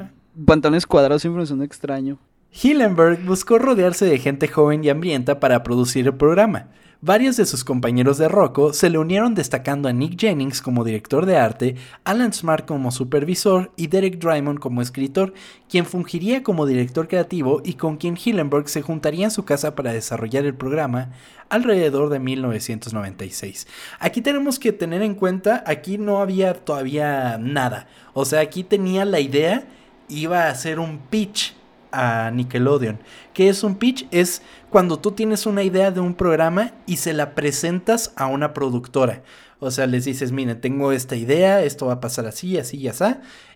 [0.45, 2.19] pantalones cuadrados siempre me sonó extraño.
[2.51, 6.69] Hillenberg buscó rodearse de gente joven y hambrienta para producir el programa.
[7.01, 11.27] Varios de sus compañeros de Rocco se le unieron destacando a Nick Jennings como director
[11.27, 15.33] de arte, Alan Smart como supervisor y Derek Drymond como escritor,
[15.69, 19.93] quien fungiría como director creativo y con quien Hillenberg se juntaría en su casa para
[19.93, 21.13] desarrollar el programa
[21.51, 23.69] alrededor de 1996.
[24.01, 27.87] Aquí tenemos que tener en cuenta, aquí no había todavía nada.
[28.13, 29.69] O sea, aquí tenía la idea,
[30.09, 31.55] iba a hacer un pitch
[31.93, 32.99] a Nickelodeon.
[33.35, 34.07] ¿Qué es un pitch?
[34.11, 38.53] Es cuando tú tienes una idea de un programa y se la presentas a una
[38.55, 39.23] productora.
[39.61, 42.89] O sea, les dices, miren, tengo esta idea, esto va a pasar así, así y
[42.89, 43.05] así.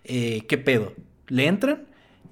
[0.03, 0.93] Eh, ¿Qué pedo?
[1.27, 1.83] ¿Le entran?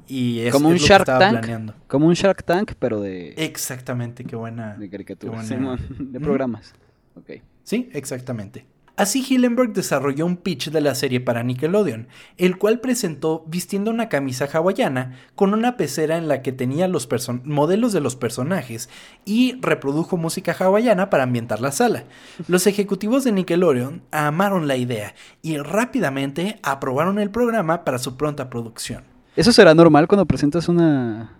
[0.07, 1.31] Y es, Como un es lo que Shark estaba Tank.
[1.39, 1.75] planeando.
[1.87, 4.75] Como un Shark Tank, pero de, Exactamente, qué buena.
[4.75, 5.47] de caricaturas.
[5.49, 6.73] buena- de programas.
[7.15, 7.41] Ok.
[7.63, 8.65] Sí, exactamente.
[9.01, 14.09] Así Hillenberg desarrolló un pitch de la serie para Nickelodeon, el cual presentó vistiendo una
[14.09, 17.09] camisa hawaiana con una pecera en la que tenía los
[17.43, 18.89] modelos de los personajes
[19.25, 22.03] y reprodujo música hawaiana para ambientar la sala.
[22.47, 28.51] Los ejecutivos de Nickelodeon amaron la idea y rápidamente aprobaron el programa para su pronta
[28.51, 29.03] producción.
[29.35, 31.39] ¿Eso será normal cuando presentas una,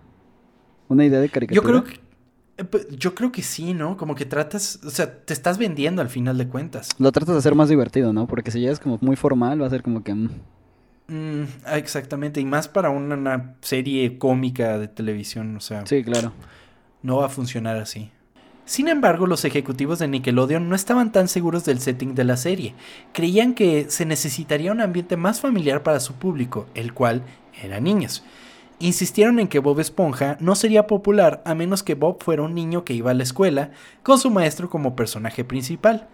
[0.88, 1.82] una idea de Yo caricatura?
[1.82, 2.00] creo que
[2.90, 3.96] yo creo que sí, ¿no?
[3.96, 6.88] Como que tratas, o sea, te estás vendiendo al final de cuentas.
[6.98, 8.26] Lo tratas de hacer más divertido, ¿no?
[8.26, 10.14] Porque si ya es como muy formal, va a ser como que...
[10.14, 10.30] mm,
[11.08, 16.02] Mm, ah, exactamente, y más para una, una serie cómica de televisión, o sea, Sí,
[16.04, 16.32] claro.
[17.02, 18.10] no va a funcionar así.
[18.64, 22.74] Sin embargo, los ejecutivos de Nickelodeon no estaban tan seguros del setting de la serie.
[23.12, 27.22] Creían que se necesitaría un ambiente más familiar para su público, el cual
[27.60, 28.24] eran niños.
[28.82, 32.84] Insistieron en que Bob Esponja no sería popular a menos que Bob fuera un niño
[32.84, 33.70] que iba a la escuela,
[34.02, 36.08] con su maestro como personaje principal.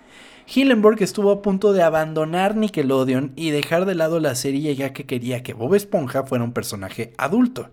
[0.47, 5.07] Hillenburg estuvo a punto de abandonar Nickelodeon y dejar de lado la serie ya que
[5.07, 7.71] quería que Bob Esponja fuera un personaje adulto.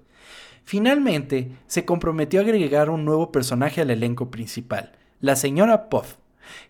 [0.63, 6.15] Finalmente, se comprometió a agregar un nuevo personaje al elenco principal, la señora Puff.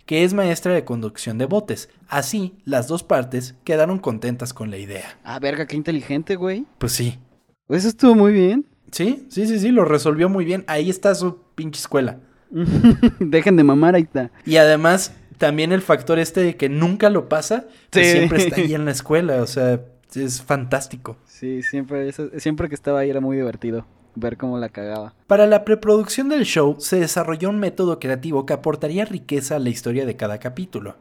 [0.08, 1.90] que es maestra de conducción de botes.
[2.08, 5.20] Así, las dos partes quedaron contentas con la idea.
[5.24, 6.66] Ah, verga, qué inteligente, güey.
[6.80, 7.20] Pues sí.
[7.70, 8.66] Eso estuvo muy bien.
[8.92, 10.64] Sí, sí, sí, sí, lo resolvió muy bien.
[10.68, 12.20] Ahí está su pinche escuela.
[13.20, 14.32] Dejen de mamar, ahí está.
[14.46, 18.18] Y además, también el factor este de que nunca lo pasa, pues Sí.
[18.18, 19.42] siempre está ahí en la escuela.
[19.42, 19.82] O sea,
[20.14, 21.18] es fantástico.
[21.26, 23.86] Sí, siempre, eso- siempre que estaba ahí era muy divertido
[24.18, 25.14] ver cómo la cagaba.
[25.28, 29.70] Para la preproducción del show se desarrolló un método creativo que aportaría riqueza a la
[29.70, 30.96] historia de cada capítulo.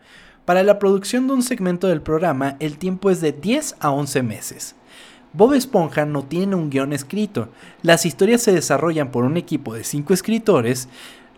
[0.44, 4.22] Para la producción de un segmento del programa, el tiempo es de 10 a 11
[4.24, 4.74] meses.
[5.34, 7.48] Bob Esponja no tiene un guion escrito.
[7.82, 10.88] Las historias se desarrollan por un equipo de 5 escritores,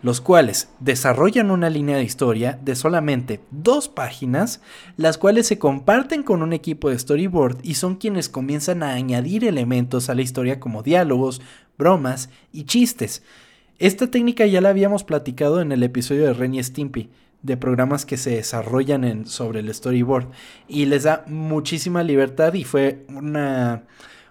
[0.03, 4.61] los cuales desarrollan una línea de historia de solamente dos páginas,
[4.97, 9.43] las cuales se comparten con un equipo de storyboard y son quienes comienzan a añadir
[9.43, 11.41] elementos a la historia como diálogos,
[11.75, 13.23] bromas y chistes.
[13.79, 17.09] Esta técnica ya la habíamos platicado en el episodio de Ren y Stimpy,
[17.43, 20.27] de programas que se desarrollan en, sobre el storyboard
[20.67, 23.83] y les da muchísima libertad y fue una,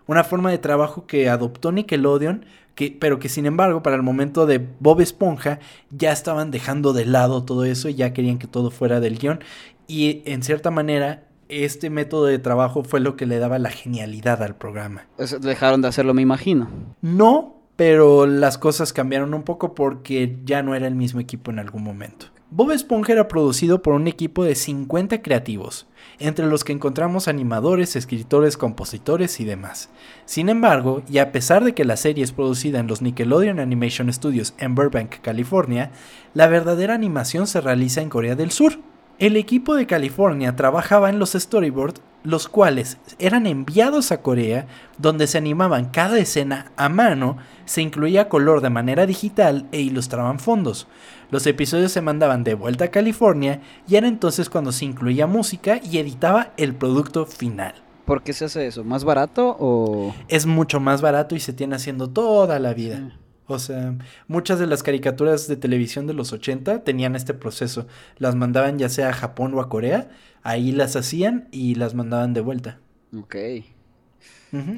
[0.07, 4.47] una forma de trabajo que adoptó Nickelodeon, que, pero que sin embargo para el momento
[4.47, 8.71] de Bob Esponja ya estaban dejando de lado todo eso y ya querían que todo
[8.71, 9.41] fuera del guion
[9.87, 14.43] y en cierta manera este método de trabajo fue lo que le daba la genialidad
[14.43, 15.07] al programa.
[15.41, 16.69] Dejaron de hacerlo, me imagino.
[17.03, 21.59] No, pero las cosas cambiaron un poco porque ya no era el mismo equipo en
[21.59, 22.27] algún momento.
[22.49, 25.89] Bob Esponja era producido por un equipo de 50 creativos,
[26.21, 29.91] entre los que encontramos animadores, escritores, compositores y demás.
[30.27, 34.13] Sin embargo, y a pesar de que la serie es producida en los Nickelodeon Animation
[34.13, 35.91] Studios en Burbank, California,
[36.35, 38.79] la verdadera animación se realiza en Corea del Sur.
[39.19, 44.67] El equipo de California trabajaba en los storyboards, los cuales eran enviados a Corea,
[44.99, 50.39] donde se animaban cada escena a mano, se incluía color de manera digital e ilustraban
[50.39, 50.87] fondos.
[51.31, 55.81] Los episodios se mandaban de vuelta a California y era entonces cuando se incluía música
[55.83, 57.75] y editaba el producto final.
[58.05, 58.85] ¿Por qué se hace eso?
[58.85, 60.15] ¿Más barato o...?
[60.29, 63.19] Es mucho más barato y se tiene haciendo toda la vida.
[63.49, 63.97] O sea,
[64.29, 67.87] muchas de las caricaturas de televisión de los 80 tenían este proceso.
[68.19, 70.09] Las mandaban ya sea a Japón o a Corea,
[70.43, 72.79] ahí las hacían y las mandaban de vuelta.
[73.17, 73.37] Ok.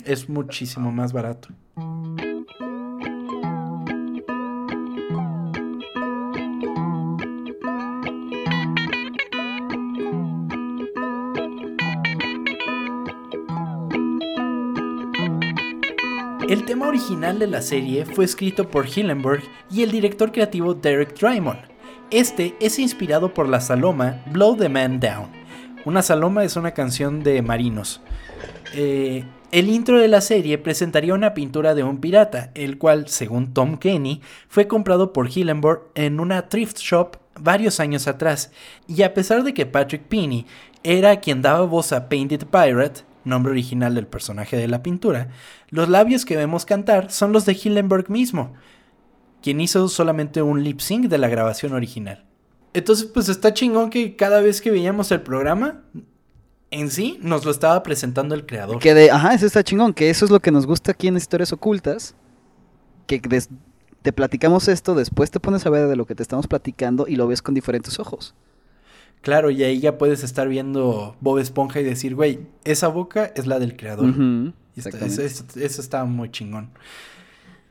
[0.05, 1.51] Es muchísimo más barato.
[16.49, 21.15] El tema original de la serie fue escrito por Hillenburg y el director creativo Derek
[21.15, 21.59] Drymon.
[22.11, 25.29] Este es inspirado por la saloma Blow the Man Down.
[25.85, 28.01] Una saloma es una canción de marinos.
[28.75, 33.53] Eh, el intro de la serie presentaría una pintura de un pirata, el cual, según
[33.53, 38.53] Tom Kenny, fue comprado por Hillenburg en una thrift shop varios años atrás.
[38.87, 40.47] Y a pesar de que Patrick Penny
[40.83, 45.29] era quien daba voz a Painted Pirate, nombre original del personaje de la pintura,
[45.71, 48.55] los labios que vemos cantar son los de Hillenburg mismo,
[49.43, 52.25] quien hizo solamente un lip sync de la grabación original.
[52.75, 55.83] Entonces, pues está chingón que cada vez que veíamos el programa,
[56.71, 58.79] en sí, nos lo estaba presentando el creador.
[58.79, 61.17] Que de, ajá, eso está chingón, que eso es lo que nos gusta aquí en
[61.17, 62.15] Historias Ocultas,
[63.07, 63.49] que des-
[64.03, 67.17] te platicamos esto, después te pones a ver de lo que te estamos platicando y
[67.17, 68.35] lo ves con diferentes ojos.
[69.23, 73.47] Claro, y ahí ya puedes estar viendo Bob Esponja y decir, güey, esa boca es
[73.47, 74.15] la del creador.
[74.77, 76.71] Eso está muy chingón.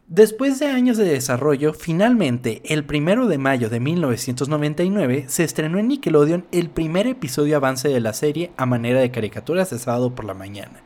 [0.10, 5.90] Después de años de desarrollo, finalmente, el primero de mayo de 1999, se estrenó en
[5.90, 10.24] Nickelodeon el primer episodio avance de la serie a manera de caricaturas de sábado por
[10.24, 10.82] la mañana,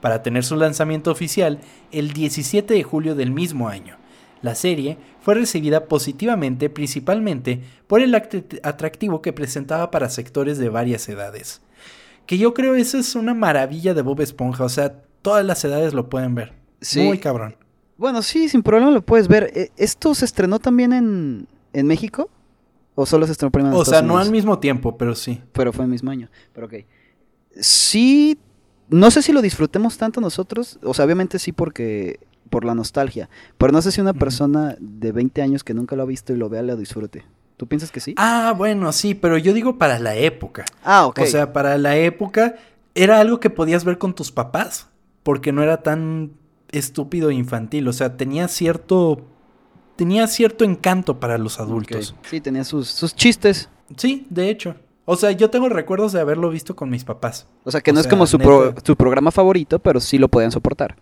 [0.00, 1.58] para tener su lanzamiento oficial
[1.90, 3.98] el 17 de julio del mismo año.
[4.40, 10.68] La serie fue recibida positivamente principalmente por el act- atractivo que presentaba para sectores de
[10.68, 11.62] varias edades.
[12.26, 15.94] Que yo creo eso es una maravilla de Bob Esponja, o sea, todas las edades
[15.94, 16.52] lo pueden ver.
[16.80, 17.00] Sí.
[17.00, 17.56] Muy cabrón.
[17.96, 19.50] Bueno, sí, sin problema lo puedes ver.
[19.54, 22.28] Eh, ¿Esto se estrenó también en, en México?
[22.94, 24.26] ¿O solo se estrenó primero en O sea, no Unidos?
[24.26, 25.40] al mismo tiempo, pero sí.
[25.52, 26.28] Pero fue el mismo año.
[26.52, 26.74] Pero ok.
[27.60, 28.38] Sí,
[28.88, 30.78] no sé si lo disfrutemos tanto nosotros.
[30.82, 32.18] O sea, obviamente sí porque
[32.52, 33.28] por la nostalgia.
[33.58, 36.36] Pero no sé si una persona de 20 años que nunca lo ha visto y
[36.36, 37.24] lo vea lo disfrute.
[37.56, 38.14] ¿Tú piensas que sí?
[38.18, 40.64] Ah, bueno, sí, pero yo digo para la época.
[40.84, 41.20] Ah, ok.
[41.20, 42.56] O sea, para la época
[42.94, 44.88] era algo que podías ver con tus papás,
[45.22, 46.32] porque no era tan
[46.70, 49.22] estúpido e infantil, o sea, tenía cierto
[49.96, 52.14] tenía cierto encanto para los adultos.
[52.28, 53.68] Sí, tenía sus, sus chistes.
[53.96, 54.74] Sí, de hecho.
[55.04, 57.46] O sea, yo tengo recuerdos de haberlo visto con mis papás.
[57.64, 60.28] O sea, que O no es como su, pro- su programa favorito, pero sí lo
[60.28, 60.96] podían soportar.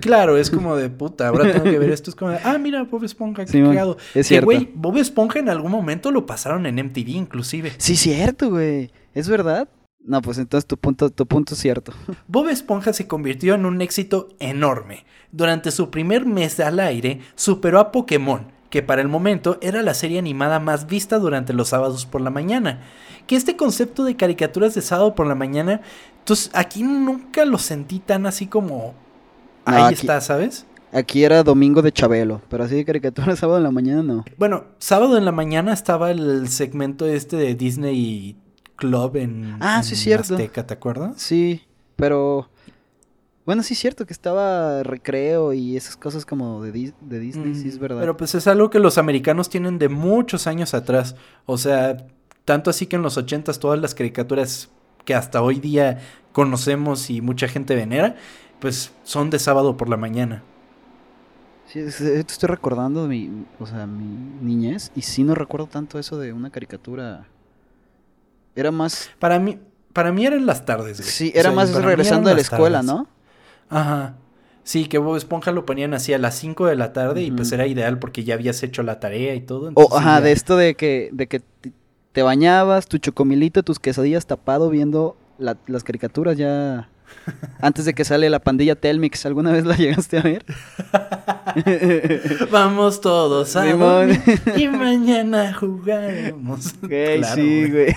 [0.00, 2.10] Claro, es como de puta, ahora tengo que ver esto.
[2.10, 3.96] Es como de, ah, mira, Bob Esponja, qué cagado.
[3.98, 4.44] es Que, cierto.
[4.46, 7.72] güey, Bob Esponja en algún momento lo pasaron en MTV, inclusive.
[7.78, 8.90] Sí, cierto, güey.
[9.14, 9.68] ¿Es verdad?
[10.00, 11.92] No, pues entonces tu punto, tu punto es cierto.
[12.28, 15.04] Bob Esponja se convirtió en un éxito enorme.
[15.32, 19.94] Durante su primer mes al aire, superó a Pokémon, que para el momento era la
[19.94, 22.82] serie animada más vista durante los sábados por la mañana.
[23.26, 25.82] Que este concepto de caricaturas de sábado por la mañana,
[26.20, 28.94] entonces aquí nunca lo sentí tan así como...
[29.74, 30.66] Ahí aquí- está, ¿sabes?
[30.90, 34.24] Aquí era domingo de Chabelo, pero así de caricatura sábado en la mañana no.
[34.38, 38.36] Bueno, sábado en la mañana estaba el segmento este de Disney
[38.76, 40.34] Club en, Ah, sí, cierto.
[40.34, 41.20] Azteca, ¿te acuerdas?
[41.20, 41.62] Sí,
[41.96, 42.48] pero...
[43.44, 47.76] Bueno, sí es cierto que estaba recreo y esas cosas como de Disney, sí es
[47.78, 48.00] Mm, verdad.
[48.00, 51.16] Pero pues es algo que los americanos tienen de muchos años atrás.
[51.46, 51.96] O sea,
[52.44, 54.68] tanto así que en los ochentas todas las caricaturas
[55.06, 55.98] que hasta hoy día
[56.32, 58.16] conocemos y mucha gente venera,
[58.60, 60.42] pues son de sábado por la mañana.
[61.66, 64.04] Sí, es- estoy recordando mi, o sea, mi
[64.42, 67.26] niñez y sí no recuerdo tanto eso de una caricatura.
[68.54, 69.58] Era más, Para mí,
[69.92, 70.98] para mí eran las tardes.
[71.00, 71.10] güey.
[71.10, 72.86] sí, O era sea, más regresando de la escuela, tardes.
[72.94, 73.06] ¿no?
[73.68, 74.14] Ajá.
[74.64, 77.52] Sí, que Bob Esponja lo ponían así a las 5 de la tarde y pues
[77.52, 79.70] era ideal porque ya habías hecho la tarea y todo.
[79.74, 81.72] O, sí, ajá, ya- de esto de que, de que te-
[82.12, 86.90] te bañabas, tu chocomilito, tus quesadillas tapado viendo la- las caricaturas ya
[87.60, 89.26] antes de que sale la pandilla Telmix.
[89.26, 90.44] ¿Alguna vez la llegaste a ver?
[92.50, 94.10] Vamos todos a Simón.
[94.56, 96.74] y mañana jugaremos.
[96.80, 97.94] Claro, sí, güey.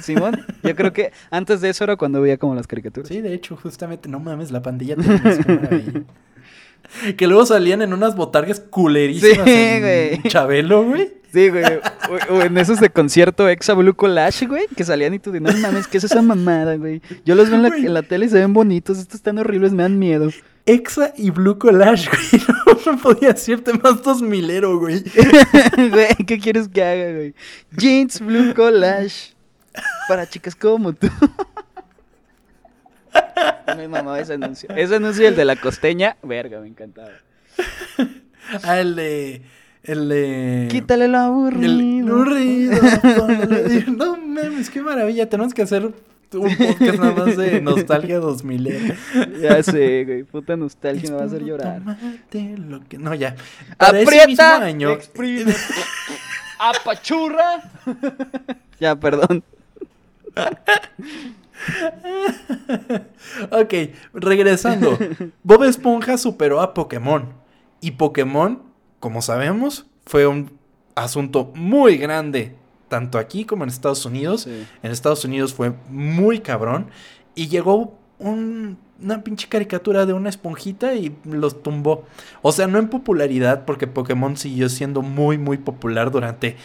[0.00, 3.08] Simón, yo creo que antes de eso era cuando veía como las caricaturas.
[3.08, 6.02] Sí, de hecho, justamente, no mames, la pandilla maravilla.
[7.16, 10.22] Que luego salían en unas botargas culerísimas Sí, en güey.
[10.30, 11.12] Chabelo, güey.
[11.32, 11.62] Sí, güey.
[12.30, 15.40] O, o en esos de concierto Exa Blue Collage, güey, que salían y tú de
[15.40, 17.02] no mames, ¿qué es esa mamada, güey?
[17.26, 17.84] Yo los veo en la, Güey.
[17.86, 20.30] en la tele y se ven bonitos, estos están horribles, me dan miedo.
[20.64, 22.42] Exa y Blue Collage, güey.
[22.86, 25.04] No me podía decirte más dos milero, güey.
[25.90, 27.34] Güey, ¿qué quieres que haga, güey?
[27.76, 29.34] Jeans Blue Collage.
[30.08, 31.08] Para chicas como tú.
[33.76, 34.68] Me mamaba ese anuncio.
[34.74, 37.10] Ese anuncio y el de la costeña, verga, me encantaba.
[38.62, 39.42] Ah, el de.
[39.82, 40.68] El de.
[40.70, 41.66] Quítale lo aburrido.
[41.66, 42.80] El aburrido.
[43.94, 45.28] No mames, qué maravilla.
[45.28, 45.92] Tenemos que hacer un
[46.56, 48.94] podcast nada más de nostalgia 2000.
[49.42, 51.82] Ya sé, güey, puta nostalgia, me va a hacer llorar.
[52.32, 52.96] Lo que...
[52.96, 53.36] No, ya.
[53.76, 54.90] Para ese mismo Aprieta, año.
[54.92, 55.54] exprime,
[56.58, 57.62] apachurra.
[58.80, 59.44] ya, perdón.
[63.50, 63.74] Ok,
[64.14, 64.98] regresando.
[65.42, 67.32] Bob Esponja superó a Pokémon.
[67.80, 68.62] Y Pokémon,
[69.00, 70.50] como sabemos, fue un
[70.94, 72.54] asunto muy grande.
[72.88, 74.42] Tanto aquí como en Estados Unidos.
[74.42, 74.66] Sí.
[74.82, 76.86] En Estados Unidos fue muy cabrón.
[77.34, 82.04] Y llegó un- una pinche caricatura de una esponjita y los tumbó.
[82.42, 86.56] O sea, no en popularidad, porque Pokémon siguió siendo muy, muy popular durante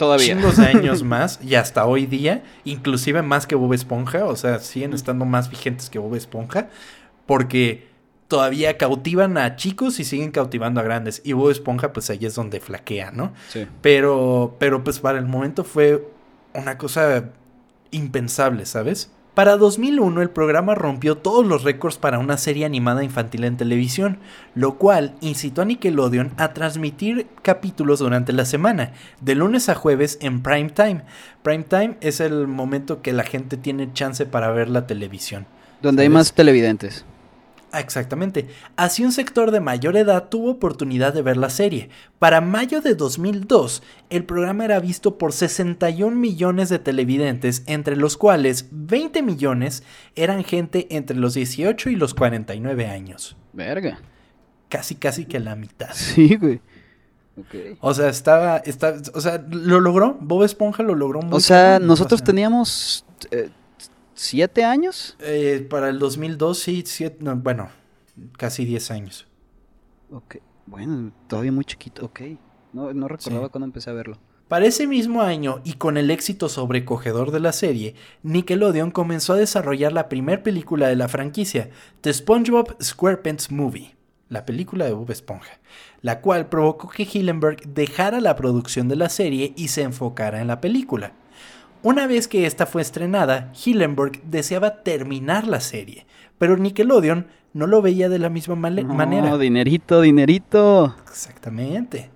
[0.00, 0.34] Todavía.
[0.34, 4.58] chingos de años más y hasta hoy día, inclusive más que Bob Esponja, o sea,
[4.58, 6.70] siguen estando más vigentes que Bob Esponja,
[7.26, 7.86] porque
[8.26, 11.20] todavía cautivan a chicos y siguen cautivando a grandes.
[11.22, 13.34] Y Bob Esponja, pues ahí es donde flaquea, ¿no?
[13.50, 13.66] Sí.
[13.82, 16.08] Pero, pero pues para el momento fue
[16.54, 17.30] una cosa
[17.90, 19.10] impensable, ¿sabes?
[19.40, 24.18] Para 2001 el programa rompió todos los récords para una serie animada infantil en televisión,
[24.54, 30.18] lo cual incitó a Nickelodeon a transmitir capítulos durante la semana, de lunes a jueves
[30.20, 31.04] en prime time.
[31.42, 35.46] Prime time es el momento que la gente tiene chance para ver la televisión.
[35.80, 37.06] Donde hay más televidentes.
[37.72, 38.48] Exactamente.
[38.76, 41.88] Así un sector de mayor edad tuvo oportunidad de ver la serie.
[42.18, 48.16] Para mayo de 2002, el programa era visto por 61 millones de televidentes, entre los
[48.16, 49.82] cuales 20 millones
[50.16, 53.36] eran gente entre los 18 y los 49 años.
[53.52, 54.00] Verga.
[54.68, 55.90] Casi, casi que la mitad.
[55.92, 56.60] Sí, güey.
[57.38, 57.78] Ok.
[57.80, 60.16] O sea, estaba, estaba, o sea, lo logró.
[60.20, 63.50] Bob Esponja lo logró muy O sea, nosotros O sea, teníamos eh,
[64.20, 65.16] siete años.
[65.20, 67.70] eh, para el 2002, sí, siete- no, bueno,
[68.36, 69.26] casi 10 años.
[70.12, 70.36] Ok.
[70.66, 72.04] Bueno, todavía muy chiquito.
[72.04, 72.20] Ok.
[72.72, 73.50] No, no recordaba Sí.
[73.50, 74.18] cuando empecé a verlo.
[74.48, 77.94] Para ese mismo año y con el éxito sobrecogedor de la serie,
[78.24, 81.70] Nickelodeon comenzó a desarrollar la primera película de la franquicia,
[82.00, 83.94] The SpongeBob SquarePants Movie,
[84.28, 85.60] la película de Bob Esponja,
[86.02, 90.48] la cual provocó que Hillenberg dejara la producción de la serie y se enfocara en
[90.48, 91.12] la película.
[91.82, 96.06] Una vez que esta fue estrenada, Hillenberg deseaba terminar la serie,
[96.38, 99.36] pero Nickelodeon no lo veía de la misma male- No, manera.
[99.38, 100.94] dinerito, dinerito.
[101.08, 102.10] Exactamente.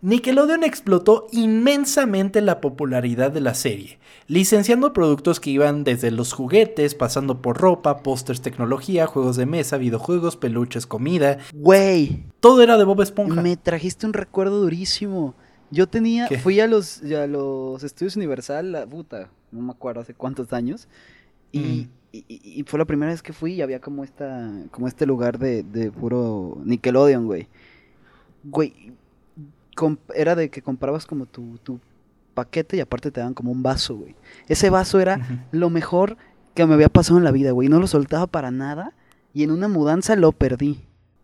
[0.00, 3.98] Nickelodeon explotó inmensamente la popularidad de la serie,
[4.28, 9.76] licenciando productos que iban desde los juguetes, pasando por ropa, pósters, tecnología, juegos de mesa,
[9.76, 11.38] videojuegos, peluches, comida.
[11.52, 13.42] Güey, Todo era de Bob Esponja.
[13.42, 15.34] me trajiste un recuerdo durísimo.
[15.70, 16.38] Yo tenía, ¿Qué?
[16.38, 20.88] fui a los, a los estudios Universal, la puta, no me acuerdo hace cuántos años.
[21.52, 21.88] Y, Mm.
[22.12, 22.24] y-
[22.60, 25.62] y- fue la primera vez que fui y había como esta, como este lugar de,
[25.62, 27.48] de puro Nickelodeon, güey.
[28.44, 28.92] Güey,
[30.14, 31.78] era de que comprabas como tu, tu
[32.34, 34.14] paquete y aparte te daban como un vaso, güey.
[34.48, 36.16] Ese vaso era lo mejor
[36.54, 37.68] que me había pasado en la vida, güey.
[37.68, 38.92] No lo soltaba para nada
[39.34, 40.80] y en una mudanza lo perdí.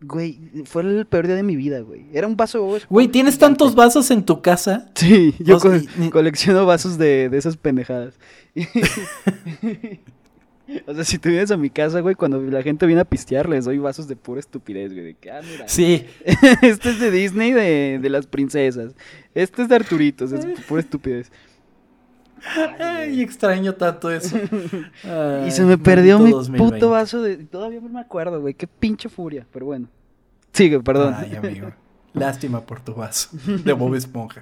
[0.07, 2.07] Güey, fue el peor día de mi vida, güey.
[2.13, 4.91] Era un vaso Esponja Güey, ¿tienes tantos vasos en tu casa?
[4.95, 8.15] Sí, yo co- y- colecciono vasos de, de esas pendejadas.
[10.87, 13.49] o sea, si tú vienes a mi casa, güey, cuando la gente viene a pistear,
[13.49, 15.05] les doy vasos de pura estupidez, güey.
[15.05, 15.69] De que, ah, mira.
[15.69, 16.05] Sí.
[16.63, 18.93] este es de Disney, de, de las princesas.
[19.35, 21.31] Este es de Arturitos, es pura estupidez.
[22.79, 24.37] Ay, extraño tanto eso.
[25.47, 26.75] y se me perdió mi Maldito 2020.
[26.75, 27.37] puto vaso de...
[27.37, 28.55] Todavía no me acuerdo, güey.
[28.55, 29.89] Qué pinche furia, pero bueno.
[30.53, 31.15] Sigue, perdón.
[31.17, 31.73] Ay, amigo.
[32.15, 34.41] Lástima por tu vaso de Bob Esponja.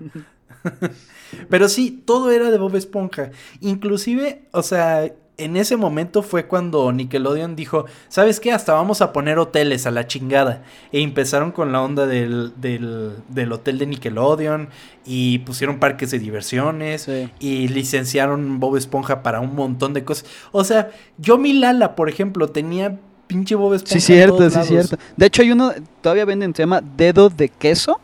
[1.49, 3.31] Pero sí, todo era de Bob Esponja.
[3.61, 8.53] Inclusive, o sea, en ese momento fue cuando Nickelodeon dijo, ¿sabes qué?
[8.53, 10.63] Hasta vamos a poner hoteles a la chingada.
[10.93, 14.69] E empezaron con la onda del, del, del hotel de Nickelodeon
[15.07, 17.31] y pusieron parques de diversiones Sí.
[17.41, 20.27] y licenciaron Bob Esponja para un montón de cosas.
[20.53, 23.95] O sea, yo mi Lala, por ejemplo, tenía pinche Bob Esponja.
[23.95, 24.69] Sí, cierto, sí, lados.
[24.69, 24.97] cierto.
[25.17, 25.73] De hecho, hay uno,
[26.03, 27.99] todavía venden, se llama dedo de queso,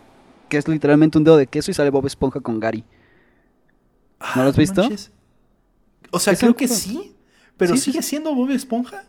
[0.49, 2.85] que es literalmente un dedo de queso y sale Bob Esponja con Gary.
[4.35, 4.81] ¿No lo has Ah, visto?
[4.81, 5.12] manches.
[6.11, 7.14] O sea, creo que sí.
[7.59, 9.05] Pero Sí, sigue siendo Bob Esponja.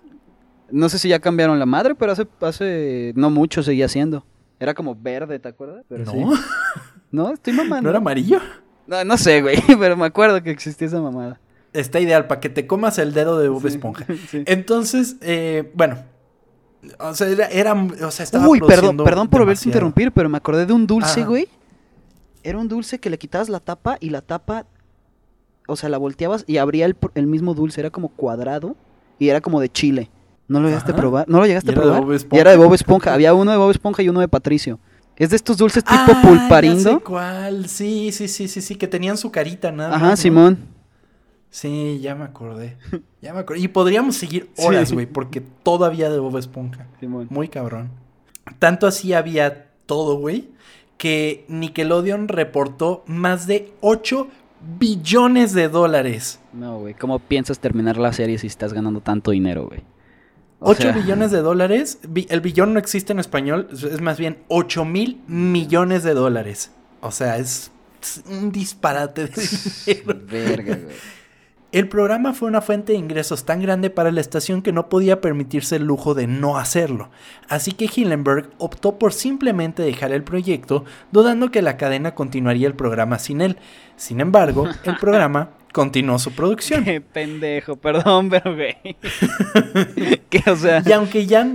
[0.72, 4.26] No sé si ya cambiaron la madre, pero hace, hace no mucho seguía siendo.
[4.60, 5.86] Era como verde, ¿te acuerdas?
[5.88, 6.42] Pero no, sí.
[7.12, 7.84] No, estoy mamando.
[7.84, 8.40] no era amarillo.
[8.86, 11.40] No, no sé, güey, pero me acuerdo que existía esa mamada.
[11.74, 14.06] Está ideal para que te comas el dedo de Bob Sí, Esponja.
[14.30, 14.44] sí.
[14.46, 15.98] Entonces, eh, bueno.
[17.00, 19.70] O sea, era, era- o sea, estaba Uy, perdón, perdón por haberte demasiado.
[19.70, 21.30] interrumpir, pero me acordé de un dulce, Ajá.
[21.30, 21.48] güey.
[22.44, 24.66] Era un dulce que le quitabas la tapa y la tapa,
[25.70, 28.76] o sea, la volteabas y abría el, el mismo dulce, era como cuadrado
[29.20, 30.10] y era como de chile.
[30.48, 31.30] ¿No lo llegaste a probar?
[31.30, 32.20] ¿No lo llegaste a era de probar?
[32.32, 33.14] Y era de Bob Esponja.
[33.14, 34.80] Había uno de Bob Esponja y uno de Patricio.
[35.16, 36.94] Es de estos dulces tipo Ah, Ya pulparindo.
[36.96, 37.68] sé cuál.
[37.68, 40.24] Sí, sí, sí, sí, sí, que tenían su carita nada Ajá, más, ¿no?
[40.24, 40.58] Simón.
[41.52, 42.78] Sí, ya me acordé.
[43.22, 43.60] Ya me acordé.
[43.60, 46.88] Y podríamos seguir horas, güey, porque todavía de Bob Esponja.
[47.00, 47.28] Simón.
[47.30, 47.90] Muy cabrón.
[48.60, 50.50] Tanto así había todo, güey,
[50.98, 54.28] que Nickelodeon reportó más de 8
[54.80, 56.40] billones de dólares.
[56.54, 59.82] No, güey, ¿cómo piensas terminar la serie si estás ganando tanto dinero, güey?
[60.60, 62.00] O 8 sea, billones de dólares.
[62.30, 66.72] El billón no existe en español, es- más bien 8 mil millones de dólares.
[67.02, 69.32] O sea, es, es un disparate de
[69.86, 70.20] dinero.
[70.30, 70.96] Verga, güey.
[71.72, 75.22] El programa fue una fuente de ingresos tan grande para la estación que no podía
[75.22, 77.12] permitirse el lujo de no hacerlo.
[77.48, 82.74] Así que Hillenberg optó por simplemente dejar el proyecto, dudando que la cadena continuaría el
[82.74, 83.58] programa sin él.
[83.98, 86.84] Sin embargo, el programa continuó su producción.
[86.86, 88.76] Qué pendejo, perdón, pero güey.
[90.32, 91.48] que, o sea, Y aunque, ya,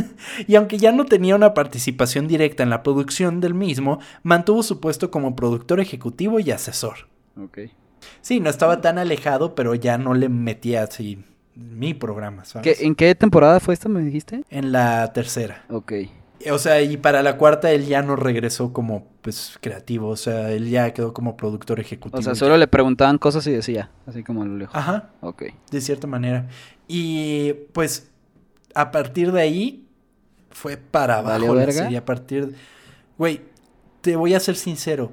[0.46, 4.80] y aunque ya no tenía una participación directa en la producción del mismo, mantuvo su
[4.80, 7.06] puesto como productor ejecutivo y asesor.
[7.36, 7.58] Ok.
[8.20, 11.24] Sí, no estaba tan alejado, pero ya no le metía así
[11.54, 12.76] mi programa, ¿sabes?
[12.78, 14.44] ¿Qué- ¿En qué temporada fue esta, me dijiste?
[14.50, 15.64] En la tercera.
[15.70, 15.92] Ok.
[16.52, 20.52] O sea, y para la cuarta él ya no regresó como pues creativo, o sea,
[20.52, 22.20] él ya quedó como productor ejecutivo.
[22.20, 24.76] O sea, y solo le preguntaban cosas y decía, así como lo lejos.
[24.76, 25.42] Ajá, Ok.
[25.72, 26.46] de cierta manera.
[26.86, 28.08] Y pues
[28.74, 29.84] a partir de ahí
[30.50, 31.82] fue para abajo ¿Valió la verga?
[31.82, 32.54] serie, a partir
[33.18, 33.40] Güey,
[34.00, 35.10] te voy a ser sincero.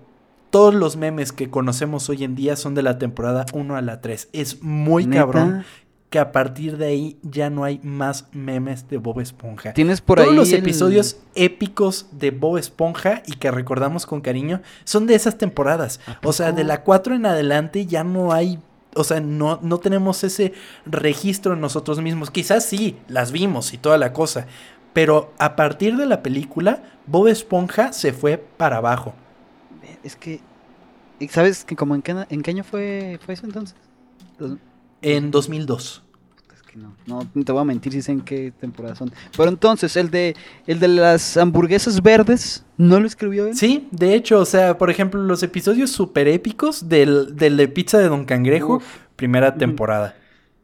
[0.56, 4.00] Todos los memes que conocemos hoy en día son de la temporada 1 a la
[4.00, 4.30] 3.
[4.32, 5.24] Es muy ¿Neta?
[5.24, 5.66] cabrón
[6.10, 9.74] que a partir de ahí ya no hay más memes de Bob Esponja.
[9.74, 14.22] Tienes por Todos ahí los el- episodios épicos de Bob Esponja y que recordamos con
[14.22, 16.00] cariño son de esas temporadas.
[16.24, 18.60] O sea, de la 4 en adelante ya no hay,
[18.96, 20.54] o sea, no, no tenemos ese
[20.86, 22.32] registro en nosotros mismos.
[22.32, 24.48] Quizás sí, las vimos y toda la cosa.
[24.94, 29.16] Pero a partir de la película, Bob Esponja se fue para abajo.
[30.06, 30.40] Es que...
[31.20, 33.76] ¿y ¿Sabes que como en qué, en qué año fue, fue eso entonces?
[34.40, 34.58] Dos-
[35.02, 36.04] En 2002.
[36.56, 39.12] Es que no, no te voy a mentir si sé en qué temporada son.
[39.36, 40.36] Pero entonces, el de,
[40.68, 43.56] el de las hamburguesas verdes, ¿no lo escribió él?
[43.56, 47.98] Sí, de hecho, o sea, por ejemplo, los episodios super épicos del, del de Pizza
[47.98, 48.86] de Don Cangrejo, Uf.
[49.16, 50.16] primera temporada.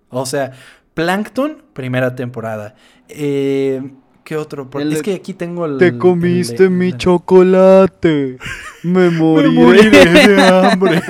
[0.09, 0.51] O sea,
[0.93, 2.75] Plankton, primera temporada.
[3.07, 3.91] Eh,
[4.31, 4.69] ¿Qué otro?
[4.69, 5.77] Por- El es que aquí tengo el.
[5.77, 8.37] Te el comiste mi el- chocolate.
[8.81, 9.49] Me moriré.
[9.51, 9.89] Me moriré
[10.27, 11.01] de hambre.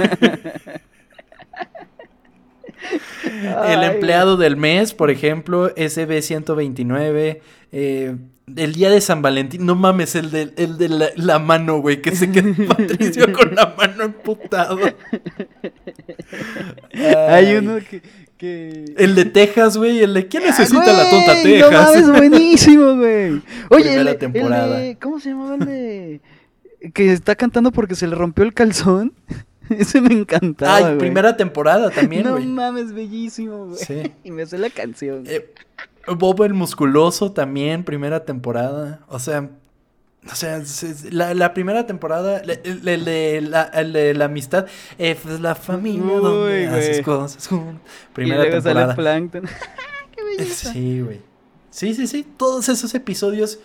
[3.67, 7.41] El empleado del mes, por ejemplo, SB129.
[7.71, 8.15] eh,
[8.57, 12.01] el día de San Valentín, no mames, el de, el de la, la mano, güey,
[12.01, 14.79] que se quedó Patricio con la mano emputado.
[17.29, 17.55] Hay Ay.
[17.57, 18.01] uno que.
[18.41, 18.85] Que...
[18.97, 22.01] El de Texas, güey, el de ¿quién necesita Ah, la tonta güey, No Texas?
[22.07, 23.41] mames, buenísimo, güey.
[23.69, 24.79] Oye, el, de- el temporada.
[24.79, 26.21] de- ¿Cómo se llamaba el de.
[26.93, 29.13] que está cantando porque se le rompió el calzón?
[29.69, 30.75] Ese me encantaba.
[30.77, 30.97] Ay, güey.
[30.97, 32.47] primera temporada también, No güey.
[32.47, 33.77] mames, bellísimo, güey.
[33.77, 34.11] Sí.
[34.23, 35.23] Y me hace la canción.
[35.27, 35.45] Eh,
[36.07, 39.01] Bob el musculoso también, primera temporada.
[39.07, 39.49] O sea,
[40.29, 44.25] o sea, es- es- la, la primera temporada, el, el de la, el de la
[44.25, 44.67] amistad,
[44.97, 47.55] eh, pues la familia Uy, donde haces cosas y
[48.13, 48.87] Primera luego temporada.
[48.87, 49.43] sale Plankton.
[50.15, 50.73] Qué belleza.
[50.73, 51.19] Sí, güey.
[51.69, 52.27] Sí, sí, sí.
[52.37, 53.59] Todos esos episodios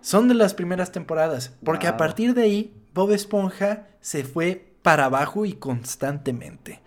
[0.00, 1.52] son de las primeras temporadas.
[1.64, 6.80] Porque a partir de ahí, Bob Esponja se fue para abajo y constantemente.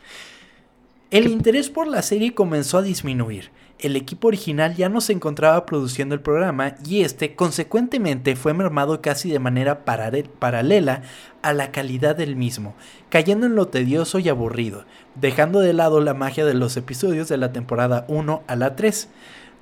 [1.11, 3.51] El interés por la serie comenzó a disminuir.
[3.81, 9.01] El equipo original ya no se encontraba produciendo el programa y este, consecuentemente, fue mermado
[9.01, 11.01] casi de manera paralela
[11.41, 12.75] a la calidad del mismo,
[13.09, 17.37] cayendo en lo tedioso y aburrido, dejando de lado la magia de los episodios de
[17.37, 19.09] la temporada 1 a la 3.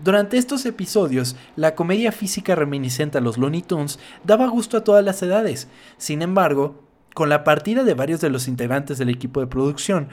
[0.04, 5.04] Durante estos episodios, la comedia física reminiscente a los Looney Tunes daba gusto a todas
[5.04, 5.70] las edades.
[5.98, 10.10] Sin embargo, con la partida de varios de los integrantes del equipo de producción,